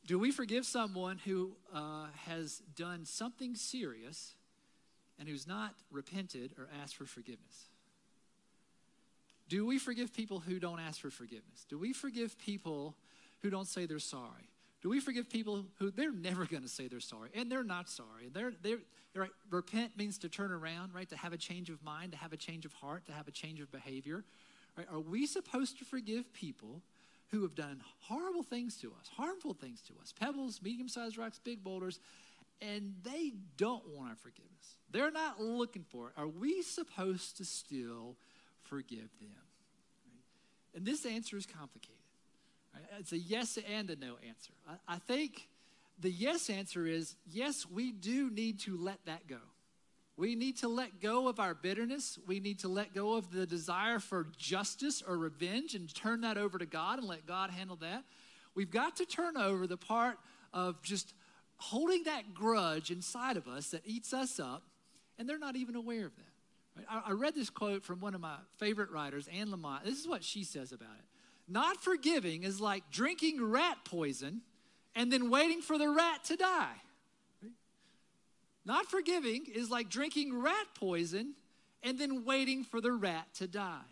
Do 0.05 0.19
we 0.19 0.31
forgive 0.31 0.65
someone 0.65 1.17
who 1.25 1.51
uh, 1.73 2.07
has 2.25 2.61
done 2.75 3.05
something 3.05 3.55
serious 3.55 4.35
and 5.19 5.27
who's 5.27 5.47
not 5.47 5.73
repented 5.91 6.53
or 6.57 6.69
asked 6.81 6.95
for 6.95 7.05
forgiveness? 7.05 7.67
Do 9.49 9.65
we 9.65 9.79
forgive 9.79 10.13
people 10.13 10.39
who 10.39 10.59
don't 10.59 10.79
ask 10.79 10.99
for 10.99 11.09
forgiveness? 11.09 11.65
Do 11.69 11.77
we 11.77 11.93
forgive 11.93 12.37
people 12.37 12.95
who 13.41 13.49
don't 13.49 13.67
say 13.67 13.85
they're 13.85 13.99
sorry? 13.99 14.49
Do 14.81 14.89
we 14.89 14.99
forgive 14.99 15.29
people 15.29 15.65
who 15.79 15.89
they're 15.89 16.11
never 16.11 16.45
going 16.45 16.61
to 16.61 16.69
say 16.69 16.87
they're 16.87 16.99
sorry 16.99 17.29
and 17.33 17.51
they're 17.51 17.63
not 17.63 17.89
sorry? 17.89 18.29
They're, 18.31 18.53
they're, 18.61 18.79
right? 19.15 19.31
Repent 19.49 19.97
means 19.97 20.19
to 20.19 20.29
turn 20.29 20.51
around, 20.51 20.93
right? 20.93 21.09
To 21.09 21.17
have 21.17 21.33
a 21.33 21.37
change 21.37 21.69
of 21.69 21.83
mind, 21.83 22.11
to 22.11 22.17
have 22.17 22.33
a 22.33 22.37
change 22.37 22.65
of 22.65 22.73
heart, 22.73 23.05
to 23.07 23.11
have 23.11 23.27
a 23.27 23.31
change 23.31 23.59
of 23.59 23.71
behavior. 23.71 24.23
Right? 24.77 24.87
Are 24.91 24.99
we 24.99 25.25
supposed 25.25 25.79
to 25.79 25.85
forgive 25.85 26.31
people 26.33 26.83
who 27.29 27.41
have 27.41 27.55
done 27.55 27.81
horrible 28.01 28.43
things 28.43 28.77
to 28.77 28.93
us, 28.99 29.09
harmful 29.15 29.53
things 29.53 29.81
to 29.81 29.93
us, 30.01 30.13
pebbles, 30.17 30.61
medium 30.61 30.87
sized 30.87 31.17
rocks, 31.17 31.39
big 31.43 31.63
boulders, 31.63 31.99
and 32.61 32.93
they 33.03 33.33
don't 33.57 33.83
want 33.89 34.11
our 34.11 34.15
forgiveness? 34.15 34.75
They're 34.91 35.11
not 35.11 35.41
looking 35.41 35.83
for 35.83 36.09
it. 36.09 36.13
Are 36.17 36.27
we 36.27 36.61
supposed 36.61 37.37
to 37.37 37.45
still 37.45 38.15
forgive 38.61 39.09
them? 39.19 39.31
Right? 40.05 40.75
And 40.75 40.85
this 40.85 41.05
answer 41.05 41.35
is 41.35 41.47
complicated. 41.47 41.96
It's 42.99 43.11
a 43.11 43.17
yes 43.17 43.57
and 43.69 43.89
a 43.89 43.95
no 43.95 44.15
answer. 44.27 44.53
I, 44.67 44.95
I 44.95 44.97
think 44.97 45.47
the 45.99 46.11
yes 46.11 46.49
answer 46.49 46.85
is 46.85 47.15
yes, 47.29 47.65
we 47.69 47.91
do 47.91 48.29
need 48.29 48.59
to 48.61 48.77
let 48.77 48.99
that 49.05 49.27
go. 49.27 49.39
We 50.17 50.35
need 50.35 50.57
to 50.57 50.67
let 50.67 50.99
go 50.99 51.27
of 51.27 51.39
our 51.39 51.53
bitterness. 51.53 52.17
We 52.25 52.39
need 52.39 52.59
to 52.59 52.67
let 52.67 52.93
go 52.95 53.13
of 53.13 53.31
the 53.31 53.45
desire 53.45 53.99
for 53.99 54.27
justice 54.37 55.03
or 55.07 55.15
revenge 55.15 55.75
and 55.75 55.93
turn 55.93 56.21
that 56.21 56.37
over 56.37 56.57
to 56.57 56.65
God 56.65 56.97
and 56.97 57.07
let 57.07 57.27
God 57.27 57.51
handle 57.51 57.75
that. 57.77 58.03
We've 58.55 58.71
got 58.71 58.95
to 58.95 59.05
turn 59.05 59.37
over 59.37 59.67
the 59.67 59.77
part 59.77 60.17
of 60.53 60.81
just 60.81 61.13
holding 61.57 62.03
that 62.03 62.33
grudge 62.33 62.89
inside 62.89 63.37
of 63.37 63.47
us 63.47 63.69
that 63.69 63.81
eats 63.85 64.13
us 64.13 64.39
up, 64.39 64.63
and 65.19 65.29
they're 65.29 65.37
not 65.37 65.55
even 65.55 65.75
aware 65.75 66.07
of 66.07 66.15
that. 66.15 66.85
I, 66.89 67.09
I, 67.09 67.11
read 67.11 67.35
this 67.35 67.49
quote 67.49 67.83
from 67.83 67.99
one 67.99 68.13
of 68.13 68.21
my 68.21 68.35
favorite 68.57 68.91
writers, 68.91 69.27
Anne 69.31 69.47
Lamott. 69.49 69.83
This 69.83 69.99
is 69.99 70.07
what 70.07 70.23
she 70.23 70.43
says 70.43 70.71
about 70.71 70.95
it. 70.97 71.05
Not 71.47 71.81
forgiving 71.81 72.43
is 72.43 72.59
like 72.59 72.89
drinking 72.91 73.43
rat 73.43 73.77
poison 73.85 74.41
and 74.95 75.11
then 75.11 75.29
waiting 75.29 75.61
for 75.61 75.77
the 75.77 75.89
rat 75.89 76.25
to 76.25 76.35
die. 76.35 76.81
Not 78.65 78.87
forgiving 78.87 79.45
is 79.53 79.71
like 79.71 79.89
drinking 79.89 80.41
rat 80.41 80.67
poison 80.75 81.35
and 81.83 81.97
then 81.97 82.25
waiting 82.25 82.63
for 82.63 82.81
the 82.81 82.91
rat 82.91 83.27
to 83.35 83.47
die. 83.47 83.85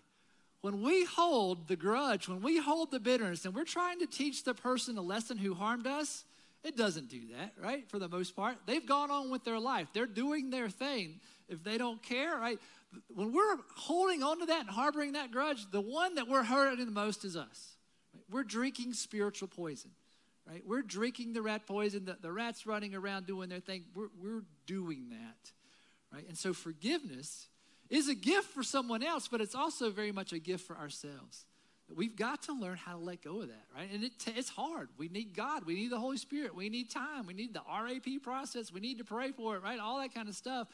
When 0.62 0.82
we 0.82 1.06
hold 1.06 1.68
the 1.68 1.76
grudge, 1.76 2.28
when 2.28 2.42
we 2.42 2.58
hold 2.58 2.92
the 2.92 3.00
bitterness, 3.00 3.46
and 3.46 3.54
we're 3.54 3.66
trying 3.66 4.00
to 4.00 4.08
teach 4.08 4.44
the 4.44 4.56
person 4.56 4.98
a 4.98 5.02
lesson 5.02 5.38
who 5.38 5.54
harmed 5.54 5.86
us, 5.86 6.26
it 6.64 6.76
doesn't 6.76 7.08
do 7.08 7.22
that, 7.38 7.54
right? 7.64 7.88
For 7.88 8.00
the 8.00 8.10
most 8.10 8.36
part, 8.36 8.58
they've 8.66 8.86
gone 8.86 9.12
on 9.12 9.30
with 9.30 9.44
their 9.44 9.60
life. 9.60 9.90
They're 9.94 10.08
doing 10.08 10.50
their 10.50 10.68
thing. 10.68 11.20
If 11.48 11.64
they 11.64 11.78
don't 11.78 12.02
care, 12.02 12.36
right? 12.36 12.60
When 13.08 13.34
we're 13.34 13.58
holding 13.76 14.24
on 14.24 14.40
to 14.40 14.46
that 14.48 14.62
and 14.62 14.70
harboring 14.70 15.14
that 15.14 15.32
grudge, 15.32 15.70
the 15.72 15.82
one 15.82 16.16
that 16.16 16.28
we're 16.28 16.44
hurting 16.44 16.86
the 16.86 16.92
most 16.92 17.26
is 17.26 17.36
us. 17.36 17.76
Right? 18.14 18.24
We're 18.30 18.44
drinking 18.44 18.94
spiritual 18.94 19.48
poison 19.48 19.92
right? 20.48 20.64
We're 20.66 20.82
drinking 20.82 21.34
the 21.34 21.42
rat 21.42 21.66
poison, 21.66 22.06
the, 22.06 22.18
the 22.22 22.32
rat's 22.32 22.66
running 22.66 22.96
around 22.96 23.26
doing 23.26 23.50
their 23.50 23.60
thing. 23.60 23.86
We're, 23.96 24.10
we're 24.22 24.44
doing 24.66 25.10
that, 25.10 25.52
right? 26.14 26.28
And 26.28 26.38
so 26.38 26.54
forgiveness 26.54 27.48
is 27.90 28.10
a 28.10 28.16
gift 28.16 28.50
for 28.50 28.64
someone 28.64 29.04
else, 29.04 29.28
but 29.28 29.42
it's 29.42 29.56
also 29.56 29.90
very 29.90 30.12
much 30.12 30.34
a 30.34 30.40
gift 30.40 30.66
for 30.66 30.78
ourselves. 30.78 31.46
We've 31.94 32.16
got 32.16 32.44
to 32.44 32.54
learn 32.54 32.78
how 32.78 32.94
to 32.94 32.98
let 32.98 33.22
go 33.22 33.42
of 33.42 33.50
that, 33.50 33.66
right? 33.76 33.88
And 33.94 34.04
it, 34.04 34.14
it's 34.36 34.50
hard. 34.50 34.90
We 34.98 35.08
need 35.08 35.36
God. 35.36 35.66
We 35.66 35.76
need 35.76 35.92
the 35.92 36.00
Holy 36.00 36.18
Spirit. 36.18 36.56
We 36.56 36.70
need 36.70 36.90
time. 36.90 37.28
We 37.28 37.36
need 37.36 37.54
the 37.54 37.62
RAP 37.62 38.24
process. 38.24 38.72
We 38.72 38.80
need 38.80 38.98
to 38.98 39.04
pray 39.04 39.32
for 39.32 39.56
it, 39.56 39.62
right? 39.62 39.80
All 39.80 40.00
that 40.00 40.14
kind 40.14 40.28
of 40.28 40.36
stuff. 40.36 40.68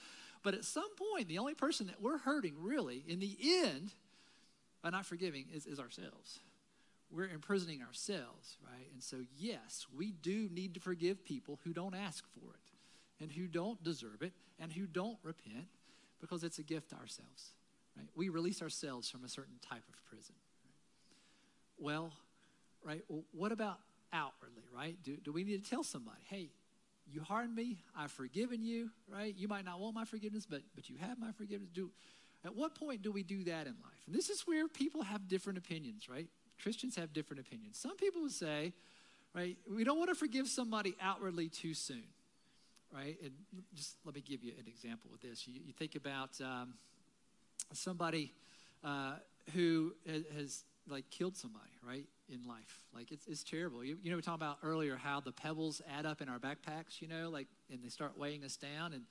But 0.43 0.53
at 0.55 0.65
some 0.65 0.89
point, 0.95 1.27
the 1.27 1.37
only 1.37 1.53
person 1.53 1.87
that 1.87 2.01
we're 2.01 2.17
hurting 2.17 2.55
really 2.59 3.03
in 3.07 3.19
the 3.19 3.37
end 3.41 3.93
by 4.81 4.89
not 4.89 5.05
forgiving 5.05 5.45
is, 5.53 5.65
is 5.65 5.79
ourselves 5.79 6.39
we're 7.11 7.27
imprisoning 7.27 7.81
ourselves, 7.81 8.57
right? 8.65 8.87
And 8.93 9.03
so, 9.03 9.17
yes, 9.37 9.85
we 9.95 10.11
do 10.11 10.49
need 10.51 10.73
to 10.75 10.79
forgive 10.79 11.23
people 11.25 11.59
who 11.63 11.73
don't 11.73 11.93
ask 11.93 12.23
for 12.33 12.53
it 12.53 13.23
and 13.23 13.31
who 13.31 13.47
don't 13.47 13.83
deserve 13.83 14.21
it 14.21 14.33
and 14.59 14.71
who 14.71 14.87
don't 14.87 15.17
repent 15.23 15.67
because 16.21 16.43
it's 16.43 16.59
a 16.59 16.63
gift 16.63 16.89
to 16.89 16.95
ourselves, 16.95 17.51
right? 17.97 18.07
We 18.15 18.29
release 18.29 18.61
ourselves 18.61 19.09
from 19.09 19.23
a 19.23 19.29
certain 19.29 19.59
type 19.61 19.83
of 19.89 20.05
prison. 20.05 20.35
Right? 20.63 21.85
Well, 21.85 22.13
right, 22.83 23.03
well, 23.09 23.23
what 23.31 23.51
about 23.51 23.79
outwardly, 24.13 24.63
right? 24.73 24.97
Do, 25.03 25.17
do 25.17 25.31
we 25.31 25.43
need 25.43 25.63
to 25.63 25.69
tell 25.69 25.83
somebody, 25.83 26.21
hey, 26.29 26.49
you 27.11 27.21
harmed 27.21 27.55
me, 27.55 27.77
I've 27.97 28.11
forgiven 28.11 28.63
you, 28.63 28.89
right? 29.11 29.33
You 29.37 29.47
might 29.47 29.65
not 29.65 29.79
want 29.79 29.95
my 29.95 30.05
forgiveness, 30.05 30.45
but, 30.49 30.61
but 30.75 30.89
you 30.89 30.97
have 30.97 31.19
my 31.19 31.31
forgiveness. 31.31 31.69
Do, 31.73 31.89
at 32.45 32.55
what 32.55 32.75
point 32.75 33.01
do 33.01 33.11
we 33.11 33.23
do 33.23 33.43
that 33.45 33.67
in 33.67 33.73
life? 33.73 34.01
And 34.07 34.15
this 34.15 34.29
is 34.29 34.41
where 34.41 34.67
people 34.67 35.03
have 35.03 35.27
different 35.27 35.57
opinions, 35.57 36.09
right? 36.09 36.27
Christians 36.61 36.95
have 36.95 37.13
different 37.13 37.39
opinions. 37.39 37.77
Some 37.77 37.97
people 37.97 38.21
would 38.21 38.31
say, 38.31 38.73
right, 39.33 39.57
we 39.69 39.83
don't 39.83 39.97
want 39.97 40.09
to 40.09 40.15
forgive 40.15 40.47
somebody 40.47 40.95
outwardly 41.01 41.49
too 41.49 41.73
soon, 41.73 42.03
right? 42.93 43.17
And 43.23 43.31
just 43.75 43.95
let 44.05 44.15
me 44.15 44.21
give 44.21 44.43
you 44.43 44.53
an 44.59 44.67
example 44.67 45.11
of 45.13 45.21
this. 45.21 45.47
You, 45.47 45.59
you 45.65 45.73
think 45.73 45.95
about 45.95 46.29
um, 46.41 46.73
somebody 47.73 48.33
uh, 48.83 49.13
who 49.53 49.93
has, 50.07 50.23
has, 50.35 50.63
like 50.89 51.09
killed 51.11 51.37
somebody, 51.37 51.69
right, 51.87 52.05
in 52.31 52.47
life. 52.47 52.81
Like 52.93 53.11
it's, 53.11 53.27
it's 53.27 53.43
terrible. 53.43 53.83
You, 53.83 53.97
you 54.01 54.09
know, 54.09 54.15
we 54.15 54.21
talked 54.21 54.37
about 54.37 54.57
earlier 54.63 54.95
how 54.95 55.19
the 55.19 55.31
pebbles 55.31 55.81
add 55.97 56.05
up 56.05 56.21
in 56.21 56.29
our 56.29 56.39
backpacks, 56.39 57.01
you 57.01 57.07
know, 57.07 57.29
like, 57.29 57.47
and 57.71 57.83
they 57.83 57.89
start 57.89 58.17
weighing 58.17 58.43
us 58.43 58.55
down. 58.55 58.93
And, 58.93 59.03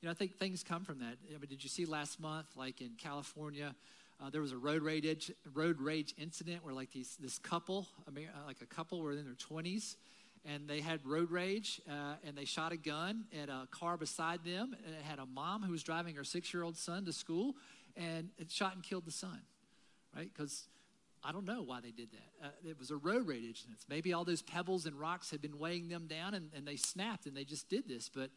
you 0.00 0.06
know, 0.06 0.10
I 0.10 0.14
think 0.14 0.38
things 0.38 0.62
come 0.62 0.84
from 0.84 1.00
that. 1.00 1.16
I 1.28 1.32
mean, 1.32 1.48
did 1.48 1.62
you 1.62 1.70
see 1.70 1.86
last 1.86 2.20
month, 2.20 2.46
like 2.56 2.80
in 2.80 2.92
California, 2.98 3.74
uh, 4.20 4.30
there 4.30 4.40
was 4.40 4.52
a 4.52 4.56
road 4.56 4.82
rage 4.82 5.30
road 5.54 5.80
rage 5.80 6.14
incident 6.18 6.64
where 6.64 6.74
like 6.74 6.90
these 6.90 7.16
this 7.20 7.38
couple, 7.38 7.86
I 8.06 8.10
mean, 8.10 8.28
uh, 8.34 8.46
like 8.46 8.60
a 8.60 8.66
couple 8.66 9.00
were 9.00 9.12
in 9.12 9.24
their 9.24 9.34
20s, 9.34 9.96
and 10.44 10.68
they 10.68 10.80
had 10.80 11.04
road 11.06 11.30
rage, 11.30 11.80
uh, 11.88 12.14
and 12.26 12.36
they 12.36 12.44
shot 12.44 12.72
a 12.72 12.76
gun 12.76 13.24
at 13.40 13.48
a 13.48 13.68
car 13.70 13.96
beside 13.96 14.44
them, 14.44 14.76
and 14.84 14.94
it 14.94 15.02
had 15.02 15.18
a 15.18 15.26
mom 15.26 15.62
who 15.62 15.70
was 15.70 15.82
driving 15.82 16.16
her 16.16 16.24
six-year-old 16.24 16.76
son 16.76 17.04
to 17.04 17.12
school, 17.12 17.54
and 17.96 18.30
it 18.38 18.50
shot 18.50 18.74
and 18.74 18.82
killed 18.82 19.04
the 19.04 19.12
son, 19.12 19.40
right? 20.16 20.30
Because 20.34 20.66
I 21.24 21.32
don't 21.32 21.44
know 21.44 21.62
why 21.62 21.80
they 21.80 21.90
did 21.90 22.10
that. 22.12 22.46
Uh, 22.46 22.50
it 22.70 22.78
was 22.78 22.90
a 22.90 22.96
road 22.96 23.26
rage 23.26 23.44
incident. 23.44 23.78
Maybe 23.88 24.12
all 24.12 24.24
those 24.24 24.42
pebbles 24.42 24.86
and 24.86 24.98
rocks 24.98 25.30
had 25.30 25.40
been 25.40 25.58
weighing 25.58 25.88
them 25.88 26.06
down, 26.06 26.34
and, 26.34 26.50
and 26.54 26.66
they 26.66 26.76
snapped, 26.76 27.26
and 27.26 27.36
they 27.36 27.44
just 27.44 27.68
did 27.68 27.88
this. 27.88 28.08
But, 28.08 28.30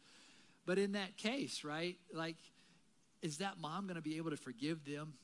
but 0.66 0.78
in 0.78 0.92
that 0.92 1.16
case, 1.16 1.64
right? 1.64 1.96
Like, 2.12 2.36
is 3.22 3.38
that 3.38 3.58
mom 3.60 3.86
going 3.86 3.96
to 3.96 4.02
be 4.02 4.16
able 4.16 4.30
to 4.30 4.36
forgive 4.36 4.84
them 4.84 5.14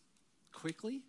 quickly, 0.52 1.02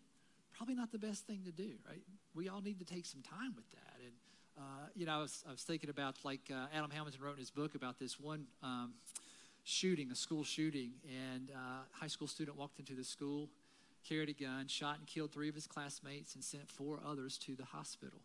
probably 0.57 0.75
not 0.75 0.91
the 0.91 0.99
best 0.99 1.25
thing 1.27 1.41
to 1.45 1.51
do, 1.51 1.71
right? 1.87 2.01
We 2.33 2.49
all 2.49 2.61
need 2.61 2.79
to 2.79 2.85
take 2.85 3.05
some 3.05 3.21
time 3.21 3.53
with 3.55 3.69
that. 3.71 3.95
And, 4.03 4.13
uh, 4.57 4.87
you 4.95 5.05
know, 5.05 5.13
I 5.13 5.21
was, 5.21 5.43
I 5.47 5.51
was 5.51 5.61
thinking 5.61 5.89
about, 5.89 6.17
like 6.23 6.51
uh, 6.51 6.65
Adam 6.73 6.89
Hamilton 6.91 7.21
wrote 7.21 7.33
in 7.33 7.39
his 7.39 7.51
book 7.51 7.75
about 7.75 7.99
this 7.99 8.19
one 8.19 8.45
um, 8.63 8.93
shooting, 9.63 10.11
a 10.11 10.15
school 10.15 10.43
shooting, 10.43 10.93
and 11.07 11.51
uh, 11.51 11.83
high 11.91 12.07
school 12.07 12.27
student 12.27 12.57
walked 12.57 12.79
into 12.79 12.95
the 12.95 13.03
school, 13.03 13.49
carried 14.07 14.29
a 14.29 14.33
gun, 14.33 14.67
shot 14.67 14.97
and 14.97 15.07
killed 15.07 15.31
three 15.31 15.49
of 15.49 15.55
his 15.55 15.67
classmates, 15.67 16.35
and 16.35 16.43
sent 16.43 16.69
four 16.69 16.99
others 17.05 17.37
to 17.39 17.55
the 17.55 17.65
hospital. 17.65 18.19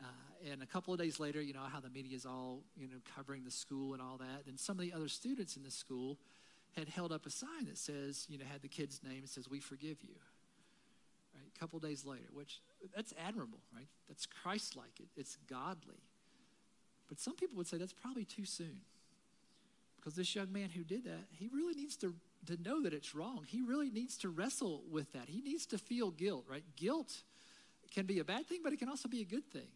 Uh, 0.00 0.50
and 0.50 0.62
a 0.62 0.66
couple 0.66 0.94
of 0.94 1.00
days 1.00 1.18
later, 1.18 1.40
you 1.40 1.52
know 1.52 1.60
how 1.72 1.80
the 1.80 1.90
media 1.90 2.16
is 2.16 2.24
all 2.24 2.62
you 2.76 2.86
know 2.86 2.98
covering 3.16 3.44
the 3.44 3.50
school 3.50 3.94
and 3.94 4.02
all 4.02 4.16
that. 4.18 4.44
And 4.46 4.58
some 4.58 4.78
of 4.78 4.82
the 4.82 4.92
other 4.92 5.08
students 5.08 5.56
in 5.56 5.62
the 5.62 5.70
school 5.70 6.18
had 6.76 6.88
held 6.88 7.12
up 7.12 7.26
a 7.26 7.30
sign 7.30 7.64
that 7.66 7.78
says, 7.78 8.26
you 8.28 8.38
know, 8.38 8.44
had 8.50 8.62
the 8.62 8.68
kid's 8.68 9.02
name. 9.02 9.18
and 9.18 9.28
says, 9.28 9.48
"We 9.48 9.60
forgive 9.60 10.02
you." 10.02 10.14
a 11.56 11.58
couple 11.58 11.78
days 11.78 12.04
later, 12.04 12.26
which 12.32 12.60
that's 12.94 13.12
admirable, 13.18 13.58
right? 13.74 13.88
That's 14.08 14.26
Christ 14.26 14.76
like, 14.76 15.00
it, 15.00 15.08
it's 15.16 15.36
godly. 15.48 16.02
But 17.08 17.20
some 17.20 17.36
people 17.36 17.56
would 17.56 17.66
say 17.66 17.78
that's 17.78 17.92
probably 17.92 18.24
too 18.24 18.44
soon. 18.44 18.80
Because 19.96 20.14
this 20.14 20.34
young 20.34 20.52
man 20.52 20.70
who 20.70 20.84
did 20.84 21.04
that, 21.04 21.24
he 21.32 21.48
really 21.48 21.74
needs 21.74 21.96
to, 21.98 22.14
to 22.46 22.56
know 22.62 22.82
that 22.82 22.94
it's 22.94 23.14
wrong. 23.14 23.44
He 23.46 23.62
really 23.62 23.90
needs 23.90 24.16
to 24.18 24.28
wrestle 24.28 24.82
with 24.90 25.12
that. 25.12 25.28
He 25.28 25.40
needs 25.40 25.66
to 25.66 25.78
feel 25.78 26.10
guilt, 26.10 26.44
right? 26.48 26.64
Guilt 26.76 27.22
can 27.92 28.06
be 28.06 28.18
a 28.18 28.24
bad 28.24 28.46
thing, 28.46 28.60
but 28.62 28.72
it 28.72 28.78
can 28.78 28.88
also 28.88 29.08
be 29.08 29.20
a 29.20 29.24
good 29.24 29.50
thing. 29.50 29.68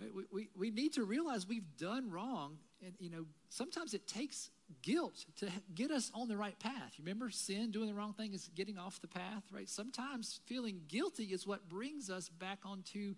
Right? 0.00 0.14
We, 0.14 0.24
we, 0.32 0.48
we 0.56 0.70
need 0.70 0.94
to 0.94 1.04
realize 1.04 1.46
we've 1.46 1.76
done 1.78 2.10
wrong. 2.10 2.58
And, 2.84 2.94
you 2.98 3.10
know, 3.10 3.26
sometimes 3.50 3.92
it 3.92 4.06
takes 4.06 4.50
guilt 4.82 5.24
to 5.38 5.50
get 5.74 5.90
us 5.90 6.10
on 6.14 6.28
the 6.28 6.36
right 6.36 6.58
path. 6.58 6.94
You 6.96 7.04
remember 7.04 7.30
sin, 7.30 7.70
doing 7.70 7.88
the 7.88 7.94
wrong 7.94 8.14
thing 8.14 8.32
is 8.32 8.48
getting 8.54 8.78
off 8.78 9.00
the 9.00 9.08
path, 9.08 9.44
right? 9.52 9.68
Sometimes 9.68 10.40
feeling 10.46 10.80
guilty 10.88 11.24
is 11.24 11.46
what 11.46 11.68
brings 11.68 12.08
us 12.08 12.28
back 12.28 12.60
onto 12.64 13.14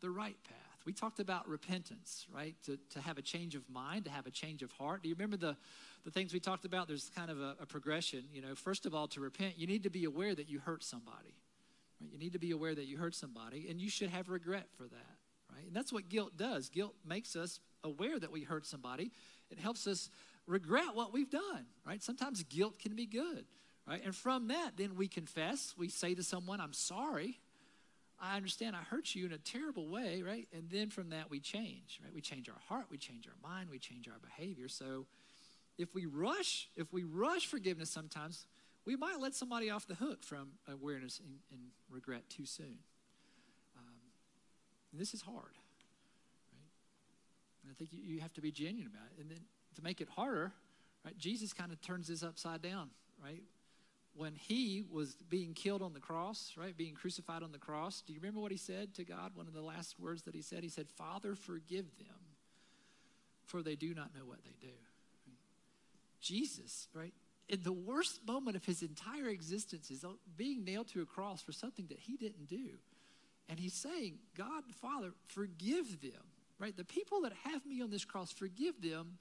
the 0.00 0.10
right 0.10 0.36
path. 0.44 0.63
We 0.84 0.92
talked 0.92 1.18
about 1.18 1.48
repentance, 1.48 2.26
right? 2.32 2.54
To, 2.66 2.78
to 2.90 3.00
have 3.00 3.16
a 3.16 3.22
change 3.22 3.54
of 3.54 3.68
mind, 3.70 4.04
to 4.04 4.10
have 4.10 4.26
a 4.26 4.30
change 4.30 4.62
of 4.62 4.70
heart. 4.72 5.02
Do 5.02 5.08
you 5.08 5.14
remember 5.14 5.36
the, 5.36 5.56
the 6.04 6.10
things 6.10 6.34
we 6.34 6.40
talked 6.40 6.64
about? 6.64 6.88
There's 6.88 7.10
kind 7.16 7.30
of 7.30 7.40
a, 7.40 7.56
a 7.60 7.66
progression. 7.66 8.24
You 8.32 8.42
know, 8.42 8.54
first 8.54 8.84
of 8.84 8.94
all, 8.94 9.08
to 9.08 9.20
repent, 9.20 9.54
you 9.56 9.66
need 9.66 9.84
to 9.84 9.90
be 9.90 10.04
aware 10.04 10.34
that 10.34 10.48
you 10.48 10.58
hurt 10.58 10.84
somebody. 10.84 11.34
Right? 12.00 12.10
You 12.12 12.18
need 12.18 12.34
to 12.34 12.38
be 12.38 12.50
aware 12.50 12.74
that 12.74 12.84
you 12.84 12.98
hurt 12.98 13.14
somebody, 13.14 13.66
and 13.70 13.80
you 13.80 13.88
should 13.88 14.10
have 14.10 14.28
regret 14.28 14.66
for 14.76 14.84
that, 14.84 15.16
right? 15.50 15.66
And 15.66 15.74
that's 15.74 15.92
what 15.92 16.08
guilt 16.08 16.36
does. 16.36 16.68
Guilt 16.68 16.94
makes 17.06 17.34
us 17.34 17.60
aware 17.82 18.18
that 18.18 18.30
we 18.30 18.42
hurt 18.42 18.66
somebody. 18.66 19.10
It 19.50 19.58
helps 19.58 19.86
us 19.86 20.10
regret 20.46 20.94
what 20.94 21.12
we've 21.12 21.30
done, 21.30 21.66
right? 21.86 22.02
Sometimes 22.02 22.42
guilt 22.42 22.78
can 22.78 22.94
be 22.94 23.06
good, 23.06 23.46
right? 23.88 24.02
And 24.04 24.14
from 24.14 24.48
that, 24.48 24.72
then 24.76 24.96
we 24.96 25.08
confess. 25.08 25.74
We 25.78 25.88
say 25.88 26.14
to 26.14 26.22
someone, 26.22 26.60
I'm 26.60 26.72
sorry, 26.72 27.38
I 28.24 28.36
understand 28.36 28.74
I 28.74 28.82
hurt 28.82 29.14
you 29.14 29.26
in 29.26 29.32
a 29.32 29.38
terrible 29.38 29.86
way, 29.86 30.22
right? 30.22 30.48
And 30.52 30.70
then 30.70 30.88
from 30.88 31.10
that, 31.10 31.30
we 31.30 31.40
change, 31.40 32.00
right? 32.02 32.12
We 32.14 32.22
change 32.22 32.48
our 32.48 32.60
heart, 32.68 32.86
we 32.90 32.96
change 32.96 33.28
our 33.28 33.48
mind, 33.48 33.68
we 33.70 33.78
change 33.78 34.08
our 34.08 34.18
behavior. 34.18 34.68
So 34.68 35.06
if 35.76 35.94
we 35.94 36.06
rush, 36.06 36.68
if 36.74 36.92
we 36.92 37.04
rush 37.04 37.46
forgiveness 37.46 37.90
sometimes, 37.90 38.46
we 38.86 38.96
might 38.96 39.20
let 39.20 39.34
somebody 39.34 39.70
off 39.70 39.86
the 39.86 39.94
hook 39.94 40.22
from 40.22 40.52
awareness 40.68 41.20
and, 41.20 41.38
and 41.50 41.60
regret 41.90 42.28
too 42.30 42.46
soon. 42.46 42.78
Um, 43.76 43.94
this 44.92 45.12
is 45.12 45.22
hard, 45.22 45.36
right? 46.52 46.70
And 47.62 47.70
I 47.70 47.74
think 47.74 47.92
you, 47.92 48.00
you 48.02 48.20
have 48.20 48.32
to 48.34 48.40
be 48.40 48.50
genuine 48.50 48.90
about 48.90 49.08
it. 49.16 49.20
And 49.20 49.30
then 49.30 49.40
to 49.76 49.82
make 49.82 50.00
it 50.00 50.08
harder, 50.08 50.52
right, 51.04 51.16
Jesus 51.18 51.52
kind 51.52 51.72
of 51.72 51.80
turns 51.82 52.08
this 52.08 52.22
upside 52.22 52.62
down, 52.62 52.90
right? 53.22 53.42
When 54.16 54.34
he 54.36 54.84
was 54.92 55.16
being 55.28 55.54
killed 55.54 55.82
on 55.82 55.92
the 55.92 56.00
cross, 56.00 56.52
right, 56.56 56.76
being 56.76 56.94
crucified 56.94 57.42
on 57.42 57.50
the 57.50 57.58
cross, 57.58 58.02
do 58.06 58.12
you 58.12 58.20
remember 58.20 58.40
what 58.40 58.52
he 58.52 58.58
said 58.58 58.94
to 58.94 59.04
God? 59.04 59.32
One 59.34 59.48
of 59.48 59.54
the 59.54 59.60
last 59.60 59.98
words 59.98 60.22
that 60.22 60.34
he 60.34 60.42
said, 60.42 60.62
he 60.62 60.68
said, 60.68 60.88
Father, 60.88 61.34
forgive 61.34 61.86
them, 61.98 62.16
for 63.44 63.60
they 63.60 63.74
do 63.74 63.92
not 63.92 64.14
know 64.14 64.24
what 64.24 64.38
they 64.44 64.54
do. 64.60 64.72
Jesus, 66.20 66.86
right, 66.94 67.12
in 67.48 67.62
the 67.62 67.72
worst 67.72 68.20
moment 68.26 68.56
of 68.56 68.64
his 68.64 68.82
entire 68.82 69.28
existence 69.28 69.90
is 69.90 70.04
being 70.36 70.64
nailed 70.64 70.88
to 70.88 71.02
a 71.02 71.06
cross 71.06 71.42
for 71.42 71.52
something 71.52 71.86
that 71.88 71.98
he 71.98 72.16
didn't 72.16 72.48
do. 72.48 72.78
And 73.48 73.58
he's 73.58 73.74
saying, 73.74 74.18
God, 74.36 74.64
Father, 74.80 75.12
forgive 75.26 76.00
them, 76.00 76.22
right? 76.58 76.74
The 76.74 76.84
people 76.84 77.20
that 77.22 77.32
have 77.44 77.66
me 77.66 77.82
on 77.82 77.90
this 77.90 78.04
cross, 78.04 78.32
forgive 78.32 78.80
them 78.80 79.18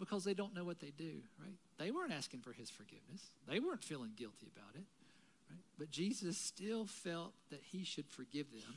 because 0.00 0.24
they 0.24 0.34
don't 0.34 0.54
know 0.54 0.64
what 0.64 0.80
they 0.80 0.90
do, 0.96 1.20
right? 1.38 1.54
They 1.78 1.90
weren't 1.90 2.12
asking 2.12 2.40
for 2.40 2.52
his 2.52 2.70
forgiveness. 2.70 3.30
They 3.48 3.60
weren't 3.60 3.84
feeling 3.84 4.10
guilty 4.16 4.50
about 4.56 4.74
it, 4.74 4.86
right? 5.50 5.60
But 5.78 5.90
Jesus 5.90 6.36
still 6.36 6.86
felt 6.86 7.32
that 7.50 7.60
he 7.62 7.84
should 7.84 8.08
forgive 8.08 8.50
them. 8.50 8.74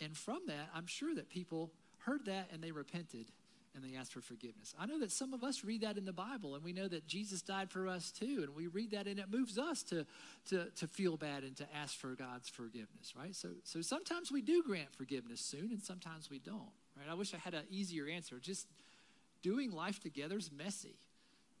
And 0.00 0.16
from 0.16 0.40
that, 0.46 0.70
I'm 0.74 0.86
sure 0.86 1.14
that 1.14 1.28
people 1.28 1.70
heard 1.98 2.26
that 2.26 2.48
and 2.52 2.62
they 2.62 2.72
repented 2.72 3.26
and 3.74 3.82
they 3.82 3.96
asked 3.96 4.12
for 4.12 4.20
forgiveness. 4.20 4.74
I 4.78 4.86
know 4.86 4.98
that 5.00 5.10
some 5.10 5.32
of 5.32 5.42
us 5.42 5.64
read 5.64 5.80
that 5.80 5.96
in 5.96 6.04
the 6.04 6.12
Bible 6.12 6.54
and 6.54 6.62
we 6.62 6.72
know 6.72 6.88
that 6.88 7.06
Jesus 7.06 7.40
died 7.40 7.70
for 7.70 7.88
us 7.88 8.10
too. 8.10 8.40
And 8.42 8.54
we 8.54 8.66
read 8.66 8.90
that 8.90 9.06
and 9.06 9.18
it 9.18 9.26
moves 9.30 9.58
us 9.58 9.82
to, 9.84 10.06
to, 10.50 10.66
to 10.76 10.86
feel 10.86 11.16
bad 11.16 11.42
and 11.42 11.56
to 11.56 11.66
ask 11.74 11.96
for 11.96 12.14
God's 12.14 12.48
forgiveness, 12.48 13.14
right? 13.18 13.34
So, 13.34 13.48
so 13.64 13.80
sometimes 13.80 14.30
we 14.30 14.42
do 14.42 14.62
grant 14.62 14.94
forgiveness 14.94 15.40
soon 15.40 15.70
and 15.70 15.82
sometimes 15.82 16.30
we 16.30 16.38
don't, 16.38 16.72
right? 16.96 17.10
I 17.10 17.14
wish 17.14 17.32
I 17.32 17.38
had 17.38 17.54
an 17.54 17.64
easier 17.70 18.06
answer. 18.08 18.38
Just 18.38 18.66
doing 19.42 19.70
life 19.70 20.00
together 20.00 20.36
is 20.36 20.50
messy 20.50 20.96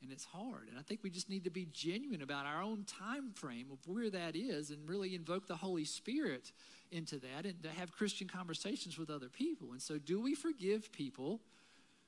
and 0.02 0.10
it's 0.10 0.24
hard. 0.24 0.68
And 0.68 0.78
I 0.78 0.82
think 0.82 1.00
we 1.02 1.10
just 1.10 1.30
need 1.30 1.44
to 1.44 1.50
be 1.50 1.68
genuine 1.72 2.22
about 2.22 2.44
our 2.46 2.60
own 2.60 2.84
time 2.84 3.30
frame 3.30 3.66
of 3.72 3.78
where 3.86 4.10
that 4.10 4.34
is 4.34 4.70
and 4.70 4.88
really 4.88 5.14
invoke 5.14 5.46
the 5.46 5.56
Holy 5.56 5.84
Spirit 5.84 6.52
into 6.90 7.16
that 7.16 7.46
and 7.46 7.62
to 7.62 7.70
have 7.70 7.92
Christian 7.92 8.28
conversations 8.28 8.98
with 8.98 9.10
other 9.10 9.28
people. 9.28 9.72
And 9.72 9.80
so, 9.80 9.98
do 9.98 10.20
we 10.20 10.34
forgive 10.34 10.92
people 10.92 11.40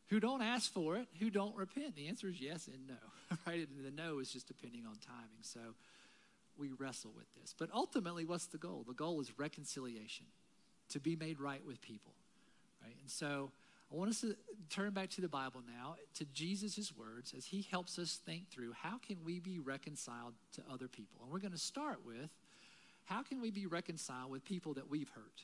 who 0.09 0.21
don't 0.21 0.43
ask 0.43 0.73
for 0.73 0.97
it, 0.97 1.07
who 1.21 1.31
don't 1.31 1.57
repent? 1.57 1.97
The 1.97 2.09
answer 2.09 2.29
is 2.29 2.41
yes 2.41 2.69
and 2.69 2.87
no, 2.89 3.37
right? 3.47 3.67
And 3.67 3.85
the 3.85 3.91
no 3.91 4.19
is 4.19 4.31
just 4.31 4.49
depending 4.49 4.85
on 4.87 4.97
timing. 5.07 5.43
So 5.43 5.61
we 6.59 6.71
wrestle 6.79 7.13
with 7.17 7.33
this. 7.41 7.55
But 7.57 7.71
ultimately, 7.73 8.25
what's 8.25 8.47
the 8.47 8.59
goal? 8.59 8.85
The 8.87 8.95
goal 8.95 9.21
is 9.21 9.39
reconciliation, 9.39 10.27
to 10.91 11.01
be 11.01 11.17
made 11.17 11.41
right 11.41 11.65
with 11.65 11.81
people, 11.81 12.13
right? 12.83 12.97
And 13.01 13.11
so 13.11 13.51
I 13.94 13.96
want 13.96 14.11
us 14.11 14.22
to 14.22 14.35
turn 14.70 14.90
back 14.90 15.11
to 15.11 15.20
the 15.20 15.28
Bible 15.28 15.62
now, 15.64 15.94
to 16.14 16.24
Jesus' 16.24 16.92
words, 16.98 17.33
as 17.37 17.44
he 17.44 17.64
helps 17.70 17.96
us 17.96 18.18
think 18.26 18.50
through 18.50 18.72
how 18.72 18.98
can 18.98 19.18
we 19.24 19.38
be 19.38 19.61
reconciled 19.61 20.35
to 20.54 20.62
other 20.72 20.88
people. 20.88 21.20
And 21.22 21.30
we're 21.30 21.38
going 21.38 21.52
to 21.52 21.59
start 21.59 22.00
with 22.04 22.28
how 23.04 23.22
can 23.22 23.40
we 23.40 23.52
be 23.52 23.66
reconciled 23.66 24.33
with 24.33 24.44
people 24.44 24.74
that 24.74 24.90
we've 24.90 25.09
hurt, 25.11 25.42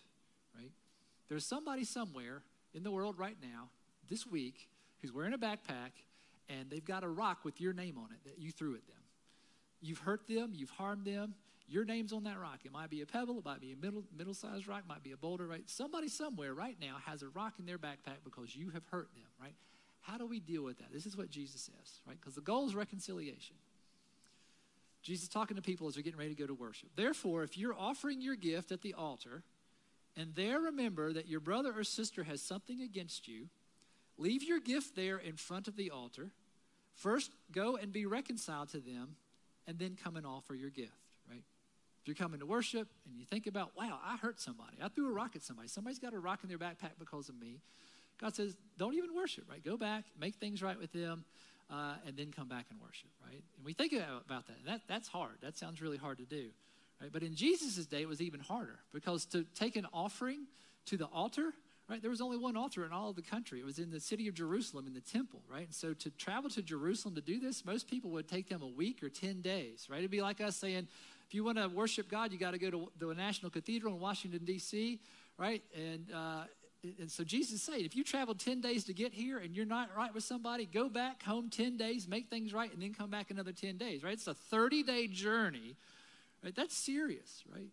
right? 0.58 0.72
There's 1.28 1.46
somebody 1.46 1.84
somewhere 1.84 2.42
in 2.74 2.82
the 2.82 2.90
world 2.90 3.18
right 3.18 3.36
now 3.40 3.68
this 4.08 4.26
week 4.26 4.68
who's 5.00 5.12
wearing 5.12 5.34
a 5.34 5.38
backpack 5.38 5.92
and 6.48 6.68
they've 6.70 6.84
got 6.84 7.04
a 7.04 7.08
rock 7.08 7.44
with 7.44 7.60
your 7.60 7.72
name 7.72 7.98
on 7.98 8.08
it 8.10 8.24
that 8.24 8.40
you 8.40 8.50
threw 8.50 8.74
at 8.74 8.84
them. 8.88 8.96
You've 9.80 10.00
hurt 10.00 10.26
them, 10.26 10.50
you've 10.54 10.70
harmed 10.70 11.04
them. 11.04 11.34
Your 11.70 11.84
name's 11.84 12.12
on 12.12 12.24
that 12.24 12.38
rock. 12.38 12.60
It 12.64 12.72
might 12.72 12.90
be 12.90 13.00
a 13.00 13.06
pebble, 13.06 13.38
it 13.38 13.44
might 13.44 13.60
be 13.60 13.72
a 13.72 13.76
middle 13.76 14.04
middle-sized 14.16 14.66
rock, 14.66 14.82
it 14.84 14.88
might 14.88 15.02
be 15.02 15.12
a 15.12 15.16
boulder, 15.16 15.46
right? 15.46 15.62
Somebody 15.66 16.08
somewhere 16.08 16.52
right 16.52 16.76
now 16.80 16.96
has 17.06 17.22
a 17.22 17.28
rock 17.28 17.54
in 17.58 17.66
their 17.66 17.78
backpack 17.78 18.24
because 18.24 18.54
you 18.54 18.70
have 18.70 18.82
hurt 18.90 19.08
them, 19.14 19.28
right? 19.40 19.54
How 20.02 20.18
do 20.18 20.26
we 20.26 20.40
deal 20.40 20.62
with 20.62 20.78
that? 20.78 20.92
This 20.92 21.06
is 21.06 21.16
what 21.16 21.30
Jesus 21.30 21.62
says, 21.62 22.00
right? 22.06 22.16
Because 22.20 22.34
the 22.34 22.40
goal 22.40 22.66
is 22.66 22.74
reconciliation. 22.74 23.56
Jesus 25.02 25.28
talking 25.28 25.56
to 25.56 25.62
people 25.62 25.88
as 25.88 25.94
they're 25.94 26.02
getting 26.02 26.18
ready 26.18 26.34
to 26.34 26.40
go 26.40 26.46
to 26.46 26.54
worship. 26.54 26.90
Therefore, 26.96 27.42
if 27.42 27.56
you're 27.56 27.74
offering 27.78 28.20
your 28.20 28.36
gift 28.36 28.72
at 28.72 28.82
the 28.82 28.94
altar 28.94 29.42
and 30.16 30.34
there 30.34 30.58
remember 30.58 31.12
that 31.12 31.28
your 31.28 31.40
brother 31.40 31.72
or 31.74 31.84
sister 31.84 32.24
has 32.24 32.42
something 32.42 32.82
against 32.82 33.28
you, 33.28 33.48
Leave 34.20 34.42
your 34.42 34.60
gift 34.60 34.94
there 34.94 35.16
in 35.16 35.36
front 35.36 35.66
of 35.66 35.76
the 35.76 35.90
altar. 35.90 36.30
First, 36.94 37.32
go 37.50 37.76
and 37.76 37.90
be 37.90 38.04
reconciled 38.04 38.68
to 38.68 38.78
them, 38.78 39.16
and 39.66 39.78
then 39.78 39.96
come 39.96 40.14
and 40.14 40.26
offer 40.26 40.54
your 40.54 40.68
gift, 40.68 40.92
you're 42.10 42.16
coming 42.16 42.40
to 42.40 42.46
worship 42.46 42.88
and 43.06 43.16
you 43.16 43.24
think 43.24 43.46
about, 43.46 43.70
wow, 43.76 44.00
I 44.04 44.16
hurt 44.16 44.40
somebody. 44.40 44.78
I 44.82 44.88
threw 44.88 45.08
a 45.08 45.12
rock 45.12 45.36
at 45.36 45.44
somebody. 45.44 45.68
Somebody's 45.68 46.00
got 46.00 46.12
a 46.12 46.18
rock 46.18 46.40
in 46.42 46.48
their 46.48 46.58
backpack 46.58 46.98
because 46.98 47.28
of 47.28 47.38
me. 47.38 47.60
God 48.20 48.34
says, 48.34 48.56
don't 48.76 48.94
even 48.94 49.14
worship, 49.14 49.44
right? 49.48 49.64
Go 49.64 49.76
back, 49.76 50.04
make 50.18 50.34
things 50.34 50.60
right 50.60 50.76
with 50.76 50.92
them, 50.92 51.24
uh, 51.70 51.94
and 52.04 52.16
then 52.16 52.32
come 52.32 52.48
back 52.48 52.66
and 52.68 52.80
worship, 52.80 53.10
right? 53.24 53.40
And 53.56 53.64
we 53.64 53.74
think 53.74 53.92
about 53.92 54.48
that. 54.48 54.56
that. 54.66 54.80
That's 54.88 55.06
hard. 55.06 55.36
That 55.40 55.56
sounds 55.56 55.80
really 55.80 55.98
hard 55.98 56.18
to 56.18 56.24
do, 56.24 56.48
right? 57.00 57.10
But 57.12 57.22
in 57.22 57.36
Jesus' 57.36 57.86
day, 57.86 58.02
it 58.02 58.08
was 58.08 58.20
even 58.20 58.40
harder 58.40 58.80
because 58.92 59.24
to 59.26 59.44
take 59.54 59.76
an 59.76 59.86
offering 59.92 60.46
to 60.86 60.96
the 60.96 61.06
altar 61.06 61.52
right? 61.90 62.00
There 62.00 62.10
was 62.10 62.20
only 62.20 62.36
one 62.36 62.56
altar 62.56 62.86
in 62.86 62.92
all 62.92 63.10
of 63.10 63.16
the 63.16 63.22
country. 63.22 63.58
It 63.58 63.66
was 63.66 63.80
in 63.80 63.90
the 63.90 63.98
city 63.98 64.28
of 64.28 64.34
Jerusalem 64.34 64.86
in 64.86 64.94
the 64.94 65.00
temple, 65.00 65.42
right? 65.52 65.64
And 65.64 65.74
so 65.74 65.92
to 65.92 66.10
travel 66.10 66.48
to 66.50 66.62
Jerusalem 66.62 67.16
to 67.16 67.20
do 67.20 67.40
this, 67.40 67.64
most 67.64 67.88
people 67.88 68.12
would 68.12 68.28
take 68.28 68.48
them 68.48 68.62
a 68.62 68.68
week 68.68 69.02
or 69.02 69.08
10 69.08 69.40
days, 69.40 69.88
right? 69.90 69.98
It'd 69.98 70.10
be 70.10 70.22
like 70.22 70.40
us 70.40 70.56
saying, 70.56 70.86
if 71.30 71.34
you 71.34 71.44
want 71.44 71.58
to 71.58 71.68
worship 71.68 72.10
God, 72.10 72.32
you 72.32 72.38
got 72.38 72.50
to 72.54 72.58
go 72.58 72.70
to 72.70 72.90
the 72.98 73.14
National 73.14 73.52
Cathedral 73.52 73.94
in 73.94 74.00
Washington, 74.00 74.40
D.C., 74.44 74.98
right? 75.38 75.62
And, 75.76 76.08
uh, 76.12 76.42
and 76.98 77.08
so 77.08 77.22
Jesus 77.22 77.62
said, 77.62 77.82
if 77.82 77.94
you 77.94 78.02
travel 78.02 78.34
10 78.34 78.60
days 78.60 78.82
to 78.86 78.92
get 78.92 79.12
here 79.12 79.38
and 79.38 79.54
you're 79.54 79.64
not 79.64 79.90
right 79.96 80.12
with 80.12 80.24
somebody, 80.24 80.66
go 80.66 80.88
back 80.88 81.22
home 81.22 81.48
10 81.48 81.76
days, 81.76 82.08
make 82.08 82.28
things 82.28 82.52
right, 82.52 82.72
and 82.72 82.82
then 82.82 82.92
come 82.92 83.10
back 83.10 83.30
another 83.30 83.52
10 83.52 83.76
days, 83.76 84.02
right? 84.02 84.14
It's 84.14 84.26
a 84.26 84.34
30 84.34 84.82
day 84.82 85.06
journey, 85.06 85.76
right? 86.42 86.52
That's 86.52 86.76
serious, 86.76 87.44
right? 87.54 87.68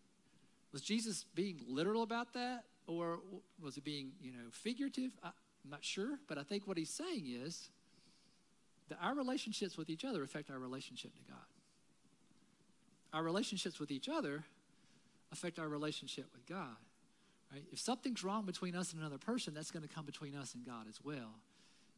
Was 0.71 0.83
Jesus 0.83 1.25
being 1.33 1.59
literal 1.67 2.03
about 2.03 2.33
that? 2.33 2.65
Or 2.85 3.21
was 3.59 3.75
it 3.75 3.83
being, 3.83 4.11
you 4.21 4.33
know, 4.33 4.51
figurative? 4.51 5.09
I'm 5.23 5.31
not 5.67 5.83
sure, 5.83 6.19
but 6.27 6.37
I 6.37 6.43
think 6.43 6.67
what 6.67 6.77
he's 6.77 6.91
saying 6.91 7.25
is 7.43 7.69
that 8.89 8.99
our 9.01 9.15
relationships 9.15 9.79
with 9.79 9.89
each 9.89 10.05
other 10.05 10.21
affect 10.21 10.51
our 10.51 10.59
relationship 10.59 11.15
to 11.15 11.23
God. 11.27 11.56
Our 13.13 13.23
relationships 13.23 13.79
with 13.79 13.91
each 13.91 14.09
other 14.09 14.43
affect 15.31 15.59
our 15.59 15.67
relationship 15.67 16.25
with 16.33 16.45
God. 16.45 16.75
Right? 17.51 17.63
If 17.71 17.79
something's 17.79 18.23
wrong 18.23 18.45
between 18.45 18.75
us 18.75 18.91
and 18.91 19.01
another 19.01 19.17
person, 19.17 19.53
that's 19.53 19.71
going 19.71 19.87
to 19.87 19.93
come 19.93 20.05
between 20.05 20.35
us 20.35 20.53
and 20.53 20.65
God 20.65 20.87
as 20.89 20.99
well. 21.03 21.39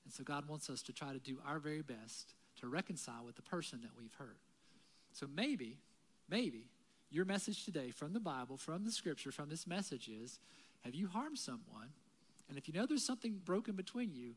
And 0.06 0.14
so 0.14 0.24
God 0.24 0.48
wants 0.48 0.70
us 0.70 0.82
to 0.84 0.94
try 0.94 1.14
to 1.14 1.20
do 1.20 1.38
our 1.46 1.60
very 1.60 1.82
best 1.82 2.34
to 2.60 2.68
reconcile 2.68 3.26
with 3.26 3.36
the 3.36 3.42
person 3.42 3.80
that 3.82 3.92
we've 3.98 4.14
hurt. 4.18 4.38
So 5.14 5.28
maybe, 5.34 5.78
maybe 6.30 6.68
your 7.12 7.26
message 7.26 7.66
today 7.66 7.90
from 7.92 8.14
the 8.14 8.20
Bible, 8.20 8.58
from 8.58 8.86
the 8.86 8.92
scripture, 8.92 9.32
from 9.32 9.50
this 9.50 9.66
message 9.66 10.08
is 10.10 10.40
have 10.84 10.96
you 10.96 11.08
harmed 11.08 11.38
someone? 11.38 11.90
And 12.48 12.58
if 12.58 12.68
you 12.68 12.74
know 12.74 12.86
there's 12.86 13.06
something 13.06 13.40
broken 13.44 13.76
between 13.76 14.14
you, 14.14 14.34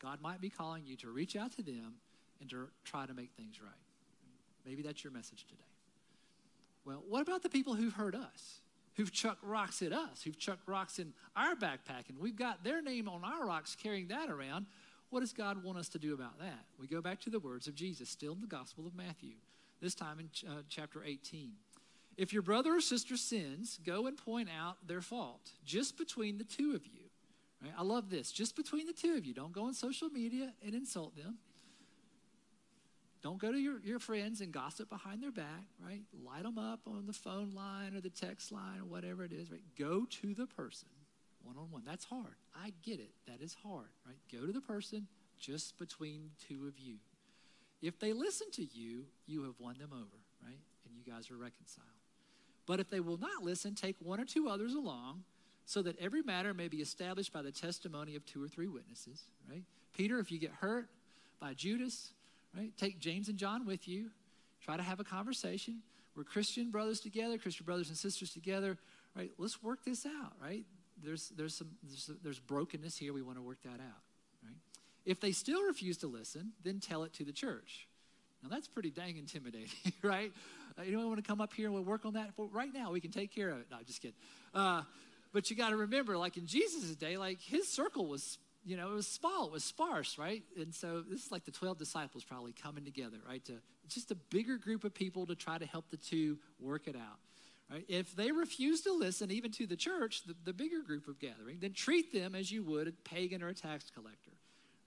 God 0.00 0.20
might 0.20 0.40
be 0.40 0.50
calling 0.50 0.84
you 0.84 0.96
to 0.96 1.10
reach 1.10 1.36
out 1.36 1.52
to 1.56 1.62
them 1.62 1.94
and 2.40 2.50
to 2.50 2.68
try 2.84 3.06
to 3.06 3.14
make 3.14 3.30
things 3.32 3.60
right. 3.60 3.72
Maybe 4.64 4.82
that's 4.82 5.02
your 5.02 5.12
message 5.12 5.46
today. 5.48 5.62
Well, 6.86 7.02
what 7.08 7.20
about 7.20 7.42
the 7.42 7.48
people 7.48 7.74
who've 7.74 7.92
hurt 7.92 8.14
us? 8.14 8.60
Who've 8.94 9.12
chucked 9.12 9.44
rocks 9.44 9.82
at 9.82 9.92
us, 9.92 10.22
who've 10.22 10.38
chucked 10.38 10.66
rocks 10.66 10.98
in 10.98 11.12
our 11.36 11.54
backpack, 11.54 12.08
and 12.08 12.18
we've 12.18 12.36
got 12.36 12.64
their 12.64 12.80
name 12.80 13.08
on 13.08 13.24
our 13.24 13.44
rocks 13.44 13.76
carrying 13.76 14.08
that 14.08 14.30
around. 14.30 14.64
What 15.10 15.20
does 15.20 15.34
God 15.34 15.62
want 15.62 15.76
us 15.76 15.88
to 15.90 15.98
do 15.98 16.14
about 16.14 16.38
that? 16.38 16.64
We 16.80 16.86
go 16.86 17.02
back 17.02 17.20
to 17.22 17.30
the 17.30 17.38
words 17.38 17.66
of 17.66 17.74
Jesus, 17.74 18.08
still 18.08 18.32
in 18.32 18.40
the 18.40 18.46
Gospel 18.46 18.86
of 18.86 18.94
Matthew, 18.94 19.34
this 19.82 19.94
time 19.94 20.18
in 20.18 20.30
uh, 20.48 20.62
chapter 20.70 21.04
18. 21.04 21.52
If 22.16 22.32
your 22.32 22.40
brother 22.40 22.76
or 22.76 22.80
sister 22.80 23.18
sins, 23.18 23.78
go 23.84 24.06
and 24.06 24.16
point 24.16 24.48
out 24.48 24.76
their 24.86 25.02
fault 25.02 25.50
just 25.64 25.98
between 25.98 26.38
the 26.38 26.44
two 26.44 26.74
of 26.74 26.86
you. 26.86 27.02
Right? 27.62 27.72
I 27.76 27.82
love 27.82 28.08
this. 28.08 28.32
Just 28.32 28.56
between 28.56 28.86
the 28.86 28.92
two 28.92 29.14
of 29.14 29.26
you. 29.26 29.34
Don't 29.34 29.52
go 29.52 29.64
on 29.64 29.74
social 29.74 30.08
media 30.08 30.52
and 30.64 30.74
insult 30.74 31.14
them. 31.16 31.36
Don't 33.26 33.38
go 33.38 33.50
to 33.50 33.58
your, 33.58 33.80
your 33.82 33.98
friends 33.98 34.40
and 34.40 34.52
gossip 34.52 34.88
behind 34.88 35.20
their 35.20 35.32
back, 35.32 35.64
right? 35.84 36.02
Light 36.24 36.44
them 36.44 36.58
up 36.58 36.78
on 36.86 37.06
the 37.08 37.12
phone 37.12 37.54
line 37.56 37.96
or 37.96 38.00
the 38.00 38.08
text 38.08 38.52
line 38.52 38.78
or 38.78 38.84
whatever 38.84 39.24
it 39.24 39.32
is, 39.32 39.50
right? 39.50 39.64
Go 39.76 40.06
to 40.22 40.32
the 40.32 40.46
person 40.46 40.86
one 41.42 41.56
on 41.58 41.68
one. 41.72 41.82
That's 41.84 42.04
hard. 42.04 42.36
I 42.54 42.72
get 42.84 43.00
it. 43.00 43.10
That 43.26 43.42
is 43.42 43.56
hard, 43.64 43.88
right? 44.06 44.14
Go 44.32 44.46
to 44.46 44.52
the 44.52 44.60
person 44.60 45.08
just 45.40 45.76
between 45.76 46.30
two 46.46 46.68
of 46.68 46.78
you. 46.78 46.98
If 47.82 47.98
they 47.98 48.12
listen 48.12 48.48
to 48.52 48.62
you, 48.64 49.06
you 49.26 49.42
have 49.42 49.54
won 49.58 49.74
them 49.76 49.90
over, 49.92 50.22
right? 50.40 50.60
And 50.84 50.94
you 50.96 51.02
guys 51.02 51.28
are 51.28 51.36
reconciled. 51.36 51.88
But 52.64 52.78
if 52.78 52.90
they 52.90 53.00
will 53.00 53.18
not 53.18 53.42
listen, 53.42 53.74
take 53.74 53.96
one 53.98 54.20
or 54.20 54.24
two 54.24 54.48
others 54.48 54.74
along, 54.74 55.24
so 55.64 55.82
that 55.82 55.98
every 55.98 56.22
matter 56.22 56.54
may 56.54 56.68
be 56.68 56.76
established 56.76 57.32
by 57.32 57.42
the 57.42 57.50
testimony 57.50 58.14
of 58.14 58.24
two 58.24 58.40
or 58.40 58.46
three 58.46 58.68
witnesses, 58.68 59.24
right? 59.50 59.64
Peter, 59.96 60.20
if 60.20 60.30
you 60.30 60.38
get 60.38 60.52
hurt 60.52 60.86
by 61.40 61.54
Judas, 61.54 62.12
right, 62.54 62.76
take 62.76 63.00
James 63.00 63.28
and 63.28 63.38
John 63.38 63.66
with 63.66 63.88
you. 63.88 64.10
Try 64.64 64.76
to 64.76 64.82
have 64.82 65.00
a 65.00 65.04
conversation. 65.04 65.82
We're 66.16 66.24
Christian 66.24 66.70
brothers 66.70 67.00
together, 67.00 67.38
Christian 67.38 67.66
brothers 67.66 67.88
and 67.88 67.96
sisters 67.96 68.30
together, 68.30 68.78
right? 69.14 69.30
Let's 69.38 69.62
work 69.62 69.84
this 69.84 70.06
out, 70.06 70.32
right? 70.42 70.64
There's, 71.02 71.28
there's, 71.36 71.56
some, 71.56 71.68
there's, 71.82 72.10
there's 72.22 72.38
brokenness 72.40 72.96
here. 72.96 73.12
We 73.12 73.22
want 73.22 73.36
to 73.36 73.42
work 73.42 73.58
that 73.64 73.80
out, 73.80 74.02
right? 74.42 74.56
If 75.04 75.20
they 75.20 75.32
still 75.32 75.62
refuse 75.64 75.98
to 75.98 76.06
listen, 76.06 76.52
then 76.64 76.80
tell 76.80 77.04
it 77.04 77.12
to 77.14 77.24
the 77.24 77.32
church. 77.32 77.86
Now, 78.42 78.48
that's 78.48 78.66
pretty 78.66 78.90
dang 78.90 79.18
intimidating, 79.18 79.68
right? 80.02 80.32
Uh, 80.78 80.82
anyone 80.86 81.06
want 81.08 81.18
to 81.18 81.26
come 81.26 81.40
up 81.40 81.52
here 81.52 81.66
and 81.66 81.74
we'll 81.74 81.84
work 81.84 82.06
on 82.06 82.14
that? 82.14 82.30
Right 82.38 82.72
now, 82.72 82.92
we 82.92 83.00
can 83.00 83.10
take 83.10 83.34
care 83.34 83.50
of 83.50 83.58
it. 83.58 83.66
No, 83.70 83.76
just 83.86 84.00
kidding. 84.00 84.16
Uh, 84.54 84.82
but 85.32 85.50
you 85.50 85.56
got 85.56 85.70
to 85.70 85.76
remember, 85.76 86.16
like 86.16 86.36
in 86.36 86.46
Jesus' 86.46 86.94
day, 86.96 87.18
like 87.18 87.40
his 87.40 87.68
circle 87.68 88.06
was, 88.06 88.38
you 88.66 88.76
know, 88.76 88.90
it 88.90 88.94
was 88.94 89.06
small, 89.06 89.46
it 89.46 89.52
was 89.52 89.62
sparse, 89.62 90.18
right? 90.18 90.42
And 90.58 90.74
so 90.74 91.00
this 91.08 91.26
is 91.26 91.32
like 91.32 91.44
the 91.44 91.52
12 91.52 91.78
disciples 91.78 92.24
probably 92.24 92.52
coming 92.52 92.84
together, 92.84 93.18
right? 93.26 93.44
To 93.44 93.52
just 93.88 94.10
a 94.10 94.16
bigger 94.16 94.58
group 94.58 94.82
of 94.82 94.92
people 94.92 95.24
to 95.26 95.36
try 95.36 95.56
to 95.56 95.64
help 95.64 95.88
the 95.88 95.96
two 95.96 96.38
work 96.58 96.88
it 96.88 96.96
out. 96.96 97.18
Right? 97.70 97.84
If 97.88 98.14
they 98.16 98.32
refuse 98.32 98.80
to 98.82 98.92
listen, 98.92 99.30
even 99.30 99.52
to 99.52 99.66
the 99.66 99.76
church, 99.76 100.24
the, 100.24 100.34
the 100.44 100.52
bigger 100.52 100.82
group 100.82 101.06
of 101.06 101.20
gathering, 101.20 101.58
then 101.60 101.72
treat 101.72 102.12
them 102.12 102.34
as 102.34 102.50
you 102.50 102.64
would 102.64 102.88
a 102.88 102.92
pagan 103.08 103.40
or 103.40 103.48
a 103.48 103.54
tax 103.54 103.90
collector. 103.94 104.32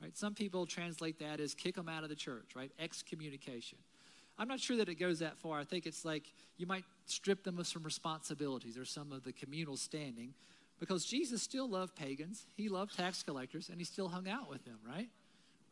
Right? 0.02 0.18
Some 0.18 0.34
people 0.34 0.66
translate 0.66 1.20
that 1.20 1.40
as 1.40 1.54
kick 1.54 1.76
them 1.76 1.88
out 1.90 2.04
of 2.04 2.10
the 2.10 2.16
church, 2.16 2.52
right? 2.56 2.72
Excommunication. 2.80 3.78
I'm 4.38 4.48
not 4.48 4.60
sure 4.60 4.78
that 4.78 4.88
it 4.88 4.96
goes 4.96 5.20
that 5.20 5.38
far. 5.38 5.60
I 5.60 5.66
think 5.66 5.86
it's 5.86 6.06
like 6.06 6.24
you 6.58 6.66
might 6.66 6.86
strip 7.06 7.44
them 7.44 7.60
of 7.60 7.68
some 7.68 7.84
responsibilities 7.84 8.78
or 8.78 8.86
some 8.86 9.12
of 9.12 9.24
the 9.24 9.34
communal 9.34 9.76
standing 9.76 10.34
because 10.80 11.06
Jesus 11.06 11.42
still 11.42 11.70
loved 11.70 11.96
pagans. 11.96 12.46
He 12.56 12.70
loved 12.70 12.96
tax 12.96 13.24
collectors 13.24 13.70
and 13.70 13.78
he 13.78 13.84
still 13.84 14.08
hung 14.08 14.28
out 14.28 14.50
with 14.50 14.64
them, 14.66 14.80
right? 14.88 15.10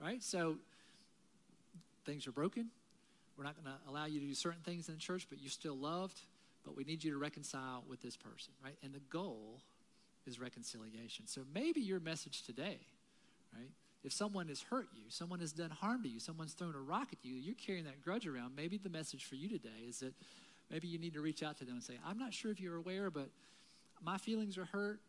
Right? 0.02 0.22
So 0.22 0.58
things 2.06 2.28
are 2.28 2.32
broken. 2.32 2.70
We're 3.38 3.44
not 3.44 3.56
going 3.56 3.74
to 3.74 3.90
allow 3.90 4.06
you 4.06 4.20
to 4.20 4.26
do 4.26 4.34
certain 4.34 4.62
things 4.62 4.90
in 4.90 4.96
the 4.96 5.00
church, 5.00 5.28
but 5.30 5.40
you're 5.40 5.50
still 5.50 5.78
loved. 5.78 6.20
But 6.66 6.76
we 6.76 6.84
need 6.84 7.04
you 7.04 7.12
to 7.12 7.18
reconcile 7.18 7.84
with 7.88 8.02
this 8.02 8.18
person, 8.18 8.52
right? 8.64 8.76
And 8.84 8.94
the 8.94 9.02
goal 9.10 9.62
is 10.26 10.40
reconciliation. 10.40 11.28
So 11.28 11.42
maybe 11.54 11.80
your 11.80 12.00
message 12.00 12.44
today, 12.44 12.80
right? 13.54 13.70
If 14.04 14.12
someone 14.12 14.48
has 14.50 14.62
hurt 14.62 14.88
you, 14.94 15.04
someone 15.10 15.40
has 15.40 15.54
done 15.54 15.70
harm 15.70 16.04
to 16.04 16.10
you, 16.10 16.20
someone's 16.20 16.54
thrown 16.54 16.76
a 16.76 16.80
rock 16.80 17.10
at 17.14 17.20
you, 17.24 17.36
you're 17.36 17.56
carrying 17.56 17.86
that 17.86 18.02
grudge 18.02 18.28
around. 18.28 18.56
Maybe 18.56 18.78
the 18.78 18.90
message 18.90 19.26
for 19.26 19.36
you 19.36 19.48
today 19.48 19.86
is 19.88 20.00
that 20.00 20.14
maybe 20.70 20.88
you 20.88 21.00
need 21.00 21.14
to 21.14 21.22
reach 21.22 21.42
out 21.44 21.58
to 21.58 21.66
them 21.66 21.76
and 21.76 21.84
say, 21.84 21.96
I'm 22.06 22.18
not 22.18 22.34
sure 22.34 22.52
if 22.52 22.60
you're 22.60 22.76
aware, 22.76 23.10
but 23.10 23.30
my 24.04 24.18
feelings 24.18 24.58
are 24.58 24.66
hurt. 24.66 25.00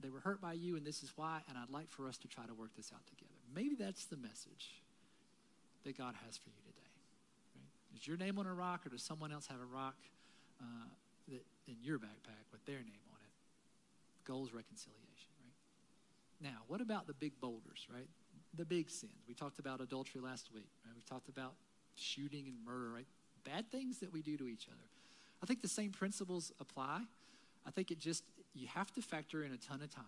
They 0.00 0.10
were 0.10 0.20
hurt 0.20 0.40
by 0.40 0.54
you, 0.54 0.76
and 0.76 0.84
this 0.84 1.02
is 1.02 1.12
why, 1.16 1.40
and 1.48 1.56
I'd 1.56 1.70
like 1.70 1.90
for 1.90 2.08
us 2.08 2.18
to 2.18 2.28
try 2.28 2.44
to 2.44 2.54
work 2.54 2.70
this 2.76 2.90
out 2.94 3.06
together. 3.06 3.30
Maybe 3.54 3.74
that's 3.74 4.06
the 4.06 4.16
message 4.16 4.82
that 5.84 5.96
God 5.96 6.14
has 6.26 6.36
for 6.36 6.50
you 6.50 6.60
today. 6.66 6.92
Right? 7.56 7.96
Is 8.00 8.06
your 8.06 8.16
name 8.16 8.38
on 8.38 8.46
a 8.46 8.54
rock, 8.54 8.86
or 8.86 8.90
does 8.90 9.02
someone 9.02 9.32
else 9.32 9.46
have 9.46 9.60
a 9.60 9.70
rock 9.74 9.96
uh, 10.60 10.88
that 11.28 11.44
in 11.68 11.76
your 11.82 11.98
backpack 11.98 12.44
with 12.52 12.64
their 12.66 12.78
name 12.78 13.04
on 13.10 13.18
it? 13.22 13.32
Goal 14.26 14.44
is 14.44 14.52
reconciliation, 14.52 15.30
right? 15.40 16.50
Now, 16.52 16.62
what 16.66 16.80
about 16.80 17.06
the 17.06 17.14
big 17.14 17.40
boulders, 17.40 17.86
right? 17.92 18.08
the 18.56 18.64
big 18.64 18.90
sins. 18.90 19.24
We 19.28 19.34
talked 19.34 19.58
about 19.58 19.80
adultery 19.80 20.20
last 20.20 20.50
week. 20.54 20.68
Right? 20.84 20.94
We 20.94 21.02
talked 21.02 21.28
about 21.28 21.54
shooting 21.96 22.46
and 22.46 22.56
murder, 22.64 22.90
right? 22.90 23.06
Bad 23.44 23.70
things 23.70 23.98
that 23.98 24.12
we 24.12 24.22
do 24.22 24.36
to 24.36 24.48
each 24.48 24.66
other. 24.68 24.86
I 25.42 25.46
think 25.46 25.62
the 25.62 25.68
same 25.68 25.90
principles 25.90 26.52
apply. 26.60 27.00
I 27.66 27.70
think 27.70 27.90
it 27.90 27.98
just, 27.98 28.24
you 28.54 28.66
have 28.68 28.92
to 28.92 29.02
factor 29.02 29.42
in 29.42 29.52
a 29.52 29.56
ton 29.56 29.82
of 29.82 29.90
time. 29.94 30.04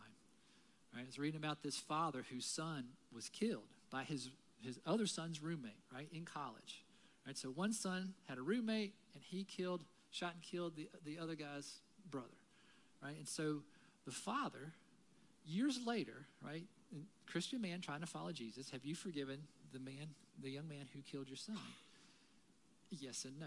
Right? 0.95 1.03
I 1.03 1.07
was 1.07 1.19
reading 1.19 1.39
about 1.39 1.63
this 1.63 1.77
father 1.77 2.25
whose 2.31 2.47
son 2.47 2.85
was 3.15 3.29
killed 3.29 3.69
by 3.91 4.05
his, 4.05 4.31
his 4.61 4.79
other 4.87 5.07
son's 5.07 5.43
roommate, 5.43 5.83
right, 5.93 6.09
in 6.13 6.25
college. 6.25 6.85
Right? 7.27 7.37
So 7.37 7.49
one 7.49 7.73
son 7.73 8.15
had 8.29 8.39
a 8.39 8.43
roommate 8.43 8.95
and 9.15 9.23
he 9.23 9.45
killed, 9.45 9.85
shot 10.11 10.35
and 10.35 10.43
killed 10.43 10.77
the, 10.77 10.89
the 11.05 11.19
other 11.19 11.35
guy's 11.35 11.81
brother. 12.11 12.27
Right? 13.03 13.17
And 13.17 13.29
so 13.29 13.63
the 14.05 14.13
father, 14.13 14.73
years 15.45 15.81
later, 15.85 16.27
right, 16.43 16.65
Christian 17.27 17.61
man 17.61 17.81
trying 17.81 18.01
to 18.01 18.07
follow 18.07 18.33
Jesus, 18.33 18.71
have 18.71 18.85
you 18.85 18.95
forgiven 18.95 19.39
the 19.73 19.79
man, 19.79 20.09
the 20.43 20.51
young 20.51 20.69
man 20.69 20.87
who 20.95 21.01
killed 21.03 21.29
your 21.29 21.37
son? 21.37 21.57
Yes 22.91 23.25
and 23.25 23.39
no. 23.39 23.47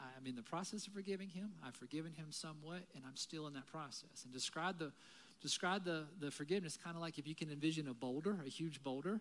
I'm 0.00 0.26
in 0.26 0.36
the 0.36 0.42
process 0.42 0.86
of 0.86 0.92
forgiving 0.92 1.28
him. 1.28 1.50
I've 1.66 1.74
forgiven 1.74 2.12
him 2.12 2.26
somewhat, 2.30 2.82
and 2.94 3.04
I'm 3.06 3.16
still 3.16 3.46
in 3.46 3.54
that 3.54 3.66
process. 3.66 4.24
And 4.24 4.32
describe 4.32 4.78
the 4.78 4.92
describe 5.40 5.84
the, 5.84 6.04
the 6.18 6.30
forgiveness 6.30 6.76
kind 6.82 6.96
of 6.96 7.02
like 7.02 7.18
if 7.18 7.26
you 7.26 7.34
can 7.34 7.50
envision 7.50 7.86
a 7.88 7.94
boulder, 7.94 8.38
a 8.44 8.48
huge 8.48 8.82
boulder, 8.82 9.20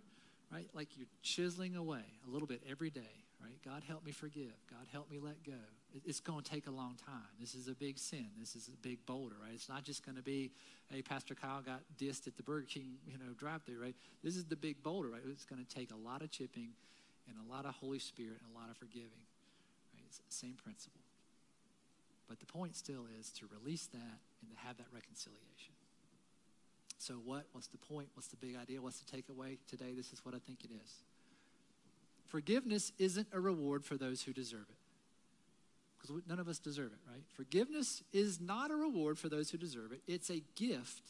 right? 0.51 0.67
Like 0.73 0.97
you're 0.97 1.07
chiseling 1.21 1.75
away 1.75 2.01
a 2.27 2.31
little 2.31 2.47
bit 2.47 2.63
every 2.67 2.89
day, 2.89 3.23
right? 3.39 3.57
God 3.63 3.83
help 3.87 4.03
me 4.03 4.11
forgive. 4.11 4.53
God 4.69 4.87
help 4.91 5.11
me 5.11 5.19
let 5.21 5.43
go 5.43 5.53
it's 6.05 6.19
going 6.19 6.43
to 6.43 6.49
take 6.49 6.67
a 6.67 6.71
long 6.71 6.95
time. 7.05 7.29
This 7.39 7.55
is 7.55 7.67
a 7.67 7.73
big 7.73 7.97
sin. 7.97 8.27
This 8.39 8.55
is 8.55 8.67
a 8.67 8.77
big 8.87 9.05
boulder, 9.05 9.35
right? 9.41 9.53
It's 9.53 9.69
not 9.69 9.83
just 9.83 10.05
going 10.05 10.17
to 10.17 10.21
be, 10.21 10.51
hey, 10.91 11.01
Pastor 11.01 11.35
Kyle 11.35 11.61
got 11.61 11.81
dissed 11.99 12.27
at 12.27 12.35
the 12.37 12.43
Burger 12.43 12.67
King, 12.67 12.97
you 13.05 13.17
know, 13.17 13.33
drive-through, 13.37 13.81
right? 13.81 13.95
This 14.23 14.35
is 14.35 14.45
the 14.45 14.55
big 14.55 14.83
boulder, 14.83 15.09
right? 15.09 15.21
It's 15.29 15.45
going 15.45 15.63
to 15.63 15.75
take 15.75 15.91
a 15.91 15.95
lot 15.95 16.21
of 16.21 16.31
chipping 16.31 16.69
and 17.27 17.37
a 17.47 17.51
lot 17.51 17.65
of 17.65 17.75
Holy 17.75 17.99
Spirit 17.99 18.39
and 18.43 18.55
a 18.55 18.59
lot 18.59 18.69
of 18.69 18.77
forgiving, 18.77 19.26
Same 20.29 20.55
principle. 20.61 21.01
But 22.27 22.39
the 22.39 22.45
point 22.45 22.75
still 22.75 23.05
is 23.19 23.29
to 23.31 23.45
release 23.47 23.87
that 23.87 24.19
and 24.41 24.51
to 24.51 24.57
have 24.65 24.77
that 24.77 24.87
reconciliation. 24.93 25.73
So 26.99 27.15
what? 27.15 27.45
What's 27.51 27.67
the 27.67 27.77
point? 27.77 28.09
What's 28.15 28.27
the 28.27 28.35
big 28.35 28.55
idea? 28.55 28.81
What's 28.81 28.99
the 28.99 29.17
takeaway 29.17 29.57
today? 29.67 29.93
This 29.95 30.11
is 30.11 30.25
what 30.25 30.35
I 30.35 30.39
think 30.39 30.63
it 30.63 30.71
is. 30.83 30.93
Forgiveness 32.25 32.91
isn't 32.97 33.27
a 33.31 33.39
reward 33.39 33.85
for 33.85 33.95
those 33.95 34.23
who 34.23 34.33
deserve 34.33 34.65
it 34.69 34.75
because 36.07 36.23
none 36.27 36.39
of 36.39 36.47
us 36.47 36.59
deserve 36.59 36.91
it, 36.91 36.99
right? 37.09 37.23
Forgiveness 37.35 38.03
is 38.13 38.39
not 38.39 38.71
a 38.71 38.75
reward 38.75 39.17
for 39.17 39.29
those 39.29 39.49
who 39.49 39.57
deserve 39.57 39.91
it, 39.91 40.01
it's 40.07 40.29
a 40.29 40.41
gift 40.55 41.03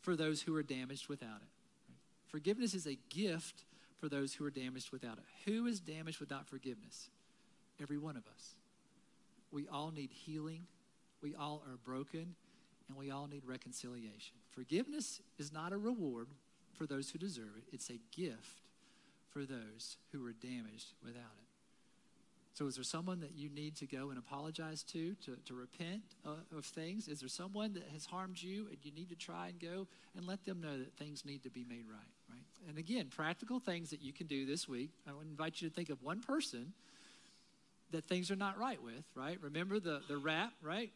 for 0.00 0.16
those 0.16 0.42
who 0.42 0.54
are 0.54 0.62
damaged 0.62 1.08
without 1.08 1.36
it. 1.36 1.50
Right? 1.88 1.98
Forgiveness 2.26 2.74
is 2.74 2.86
a 2.86 2.98
gift 3.08 3.64
for 3.98 4.08
those 4.08 4.34
who 4.34 4.44
are 4.44 4.50
damaged 4.50 4.90
without 4.90 5.18
it. 5.18 5.24
Who 5.50 5.66
is 5.66 5.80
damaged 5.80 6.20
without 6.20 6.46
forgiveness? 6.46 7.08
Every 7.80 7.98
one 7.98 8.16
of 8.16 8.26
us. 8.26 8.54
We 9.50 9.68
all 9.68 9.90
need 9.90 10.10
healing, 10.10 10.66
we 11.22 11.34
all 11.34 11.62
are 11.66 11.76
broken, 11.76 12.34
and 12.88 12.96
we 12.98 13.10
all 13.10 13.26
need 13.26 13.44
reconciliation. 13.46 14.36
Forgiveness 14.50 15.20
is 15.38 15.52
not 15.52 15.72
a 15.72 15.76
reward 15.76 16.28
for 16.76 16.86
those 16.86 17.10
who 17.10 17.18
deserve 17.18 17.56
it, 17.56 17.64
it's 17.72 17.90
a 17.90 18.00
gift 18.14 18.62
for 19.32 19.44
those 19.44 19.96
who 20.12 20.22
were 20.22 20.32
damaged 20.32 20.92
without 21.02 21.36
it. 21.38 21.44
So, 22.54 22.68
is 22.68 22.76
there 22.76 22.84
someone 22.84 23.18
that 23.20 23.32
you 23.34 23.48
need 23.48 23.74
to 23.76 23.86
go 23.86 24.10
and 24.10 24.18
apologize 24.18 24.84
to, 24.84 25.14
to, 25.24 25.36
to 25.46 25.54
repent 25.54 26.02
uh, 26.24 26.56
of 26.56 26.64
things? 26.64 27.08
Is 27.08 27.18
there 27.18 27.28
someone 27.28 27.72
that 27.74 27.88
has 27.92 28.06
harmed 28.06 28.40
you 28.40 28.68
and 28.68 28.76
you 28.84 28.92
need 28.92 29.08
to 29.08 29.16
try 29.16 29.48
and 29.48 29.58
go 29.58 29.88
and 30.16 30.24
let 30.24 30.44
them 30.44 30.60
know 30.60 30.78
that 30.78 30.92
things 30.96 31.24
need 31.24 31.42
to 31.42 31.50
be 31.50 31.64
made 31.68 31.86
right, 31.90 32.14
right? 32.30 32.68
And 32.68 32.78
again, 32.78 33.08
practical 33.10 33.58
things 33.58 33.90
that 33.90 34.00
you 34.00 34.12
can 34.12 34.28
do 34.28 34.46
this 34.46 34.68
week. 34.68 34.90
I 35.08 35.12
would 35.12 35.26
invite 35.26 35.60
you 35.60 35.68
to 35.68 35.74
think 35.74 35.90
of 35.90 36.00
one 36.00 36.20
person 36.20 36.72
that 37.94 38.06
things 38.06 38.30
are 38.30 38.36
not 38.36 38.58
right 38.58 38.82
with, 38.82 39.04
right? 39.14 39.38
Remember 39.40 39.80
the, 39.80 40.02
the 40.08 40.16
rap, 40.16 40.52
right? 40.62 40.92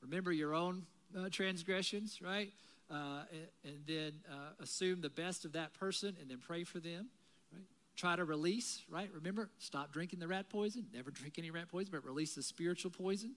Remember 0.00 0.32
your 0.32 0.54
own 0.54 0.86
uh, 1.16 1.28
transgressions, 1.30 2.20
right? 2.22 2.50
Uh, 2.90 3.22
and, 3.32 3.72
and, 3.72 3.86
then 3.86 4.12
uh, 4.30 4.62
assume 4.62 5.00
the 5.00 5.08
best 5.08 5.44
of 5.44 5.52
that 5.52 5.72
person 5.74 6.16
and 6.20 6.30
then 6.30 6.38
pray 6.38 6.62
for 6.62 6.78
them 6.78 7.08
try 7.96 8.16
to 8.16 8.24
release, 8.24 8.82
right? 8.90 9.10
Remember, 9.14 9.50
stop 9.58 9.92
drinking 9.92 10.18
the 10.18 10.28
rat 10.28 10.48
poison. 10.48 10.86
Never 10.94 11.10
drink 11.10 11.38
any 11.38 11.50
rat 11.50 11.68
poison, 11.68 11.90
but 11.92 12.04
release 12.04 12.34
the 12.34 12.42
spiritual 12.42 12.90
poison, 12.90 13.34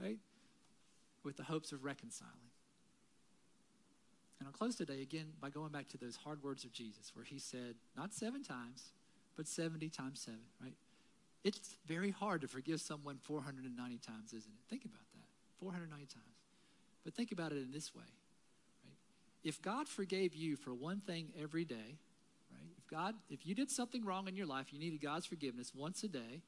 right? 0.00 0.18
With 1.24 1.36
the 1.36 1.44
hopes 1.44 1.72
of 1.72 1.84
reconciling. 1.84 2.32
And 4.38 4.48
I'll 4.48 4.52
close 4.52 4.76
today 4.76 5.00
again 5.02 5.26
by 5.40 5.48
going 5.50 5.70
back 5.70 5.88
to 5.90 5.98
those 5.98 6.16
hard 6.16 6.42
words 6.42 6.64
of 6.64 6.72
Jesus, 6.72 7.12
where 7.14 7.24
he 7.24 7.38
said, 7.38 7.76
not 7.96 8.12
seven 8.12 8.42
times, 8.42 8.92
but 9.36 9.48
70 9.48 9.88
times 9.88 10.20
seven, 10.20 10.40
right? 10.60 10.74
It's 11.44 11.76
very 11.86 12.10
hard 12.10 12.40
to 12.40 12.48
forgive 12.48 12.80
someone 12.80 13.18
490 13.22 13.98
times, 13.98 14.32
isn't 14.32 14.50
it? 14.50 14.70
Think 14.70 14.84
about 14.86 15.04
that 15.12 15.28
490 15.60 16.06
times. 16.06 16.24
But 17.04 17.14
think 17.14 17.32
about 17.32 17.52
it 17.52 17.58
in 17.58 17.70
this 17.70 17.94
way, 17.94 18.02
right? 18.84 18.96
If 19.44 19.60
God 19.60 19.86
forgave 19.86 20.34
you 20.34 20.56
for 20.56 20.72
one 20.72 21.00
thing 21.00 21.28
every 21.38 21.66
day, 21.66 21.98
if 22.84 22.90
God, 22.90 23.14
if 23.30 23.46
you 23.46 23.54
did 23.54 23.70
something 23.70 24.04
wrong 24.04 24.28
in 24.28 24.36
your 24.36 24.46
life, 24.46 24.72
you 24.72 24.78
needed 24.78 25.00
God's 25.00 25.26
forgiveness 25.26 25.72
once 25.74 26.02
a 26.02 26.08
day. 26.08 26.42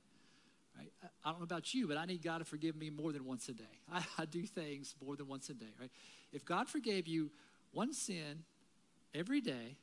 Right? 0.77 0.93
I 1.25 1.31
don't 1.31 1.39
know 1.39 1.45
about 1.45 1.73
you, 1.73 1.87
but 1.89 1.97
I 1.97 2.05
need 2.05 2.23
God 2.23 2.39
to 2.39 2.45
forgive 2.45 2.77
me 2.77 2.91
more 2.91 3.13
than 3.13 3.25
once 3.25 3.49
a 3.49 3.55
day. 3.55 3.65
I, 3.93 4.03
I 4.19 4.25
do 4.27 4.43
things 4.43 4.95
more 5.05 5.17
than 5.17 5.29
once 5.29 5.49
a 5.49 5.55
day, 5.55 5.73
right? 5.81 5.91
If 6.33 6.45
God 6.45 6.69
forgave 6.69 7.07
you 7.07 7.31
one 7.73 7.93
sin 7.93 8.45
every 9.15 9.41
day 9.41 9.77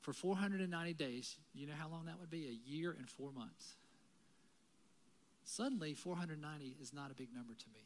for 0.00 0.12
490 0.12 0.94
days, 0.94 1.36
you 1.54 1.66
know 1.66 1.74
how 1.76 1.88
long 1.88 2.04
that 2.06 2.20
would 2.20 2.30
be? 2.30 2.46
A 2.46 2.70
year 2.70 2.94
and 2.96 3.08
four 3.10 3.32
months. 3.32 3.74
Suddenly, 5.44 5.94
490 5.94 6.76
is 6.80 6.92
not 6.92 7.10
a 7.10 7.14
big 7.14 7.34
number 7.34 7.54
to 7.54 7.66
me. 7.74 7.80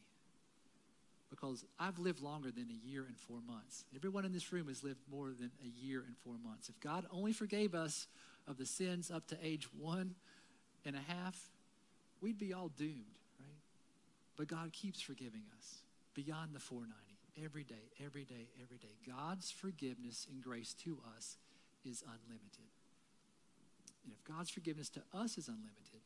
because 1.29 1.65
I've 1.77 1.99
lived 1.99 2.21
longer 2.21 2.51
than 2.51 2.67
a 2.69 2.87
year 2.87 3.03
and 3.05 3.17
four 3.17 3.39
months. 3.45 3.83
Everyone 3.95 4.23
in 4.23 4.31
this 4.31 4.51
room 4.53 4.67
has 4.69 4.81
lived 4.83 5.01
more 5.11 5.27
than 5.37 5.51
a 5.61 5.67
year 5.67 6.03
and 6.07 6.15
four 6.17 6.35
months. 6.41 6.69
If 6.69 6.79
God 6.79 7.05
only 7.11 7.33
forgave 7.33 7.75
us 7.75 8.07
of 8.47 8.57
the 8.57 8.65
sins 8.65 9.11
up 9.11 9.27
to 9.27 9.37
age 9.43 9.67
one 9.77 10.15
and 10.85 10.95
a 10.95 10.99
half, 10.99 11.51
we'd 12.21 12.37
be 12.37 12.53
all 12.53 12.69
doomed, 12.69 13.19
right? 13.39 13.59
But 14.37 14.47
God 14.47 14.71
keeps 14.71 15.01
forgiving 15.01 15.43
us 15.57 15.79
beyond 16.13 16.55
the 16.55 16.59
490 16.59 17.45
every 17.45 17.63
day, 17.65 17.91
every 18.03 18.23
day, 18.23 18.47
every 18.63 18.77
day. 18.77 18.95
God's 19.05 19.51
forgiveness 19.51 20.27
and 20.31 20.41
grace 20.41 20.73
to 20.85 20.97
us 21.17 21.35
is 21.83 22.03
unlimited. 22.03 22.71
And 24.05 24.13
if 24.13 24.23
God's 24.23 24.49
forgiveness 24.49 24.89
to 24.91 25.01
us 25.13 25.37
is 25.37 25.49
unlimited, 25.49 26.01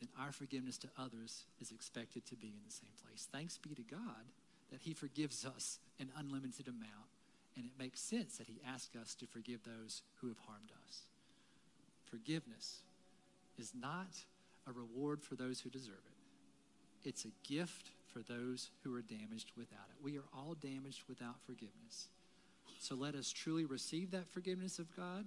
then 0.00 0.08
our 0.18 0.32
forgiveness 0.32 0.78
to 0.78 0.88
others 0.98 1.44
is 1.60 1.70
expected 1.70 2.26
to 2.26 2.36
be 2.36 2.48
in 2.48 2.64
the 2.66 2.72
same 2.72 2.90
place. 3.04 3.28
Thanks 3.30 3.58
be 3.58 3.74
to 3.74 3.82
God 3.82 4.26
that 4.70 4.82
He 4.82 4.94
forgives 4.94 5.44
us 5.44 5.78
an 6.00 6.10
unlimited 6.18 6.68
amount, 6.68 7.10
and 7.56 7.64
it 7.64 7.72
makes 7.78 8.00
sense 8.00 8.38
that 8.38 8.48
He 8.48 8.60
asks 8.66 8.96
us 8.96 9.14
to 9.16 9.26
forgive 9.26 9.60
those 9.64 10.02
who 10.20 10.28
have 10.28 10.38
harmed 10.46 10.72
us. 10.86 11.02
Forgiveness 12.04 12.80
is 13.58 13.72
not 13.78 14.24
a 14.66 14.72
reward 14.72 15.22
for 15.22 15.36
those 15.36 15.60
who 15.60 15.70
deserve 15.70 15.94
it, 16.06 17.08
it's 17.08 17.24
a 17.24 17.48
gift 17.48 17.90
for 18.12 18.20
those 18.20 18.70
who 18.82 18.94
are 18.94 19.02
damaged 19.02 19.50
without 19.56 19.88
it. 19.90 20.02
We 20.02 20.16
are 20.16 20.24
all 20.32 20.54
damaged 20.54 21.02
without 21.08 21.40
forgiveness. 21.44 22.08
So 22.78 22.94
let 22.94 23.14
us 23.14 23.32
truly 23.32 23.64
receive 23.64 24.12
that 24.12 24.28
forgiveness 24.28 24.78
of 24.78 24.94
God 24.96 25.24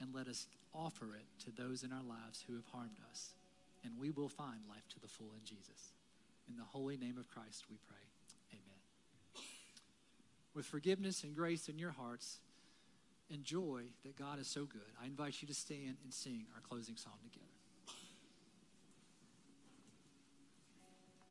and 0.00 0.14
let 0.14 0.26
us 0.26 0.46
offer 0.74 1.06
it 1.14 1.44
to 1.44 1.62
those 1.62 1.82
in 1.82 1.92
our 1.92 2.02
lives 2.02 2.44
who 2.46 2.54
have 2.54 2.66
harmed 2.72 2.98
us. 3.10 3.30
And 3.88 3.98
we 3.98 4.10
will 4.10 4.28
find 4.28 4.60
life 4.68 4.86
to 4.90 5.00
the 5.00 5.08
full 5.08 5.32
in 5.38 5.44
Jesus. 5.44 5.94
In 6.48 6.56
the 6.56 6.64
holy 6.64 6.98
name 6.98 7.16
of 7.16 7.28
Christ, 7.30 7.64
we 7.70 7.78
pray. 7.88 7.96
Amen. 8.52 9.44
With 10.54 10.66
forgiveness 10.66 11.24
and 11.24 11.34
grace 11.34 11.70
in 11.70 11.78
your 11.78 11.92
hearts 11.92 12.40
and 13.32 13.44
joy 13.44 13.84
that 14.04 14.18
God 14.18 14.38
is 14.38 14.46
so 14.46 14.64
good, 14.64 14.92
I 15.02 15.06
invite 15.06 15.40
you 15.40 15.48
to 15.48 15.54
stand 15.54 15.96
and 16.04 16.12
sing 16.12 16.44
our 16.54 16.60
closing 16.60 16.96
song 16.96 17.14
together. 17.24 17.57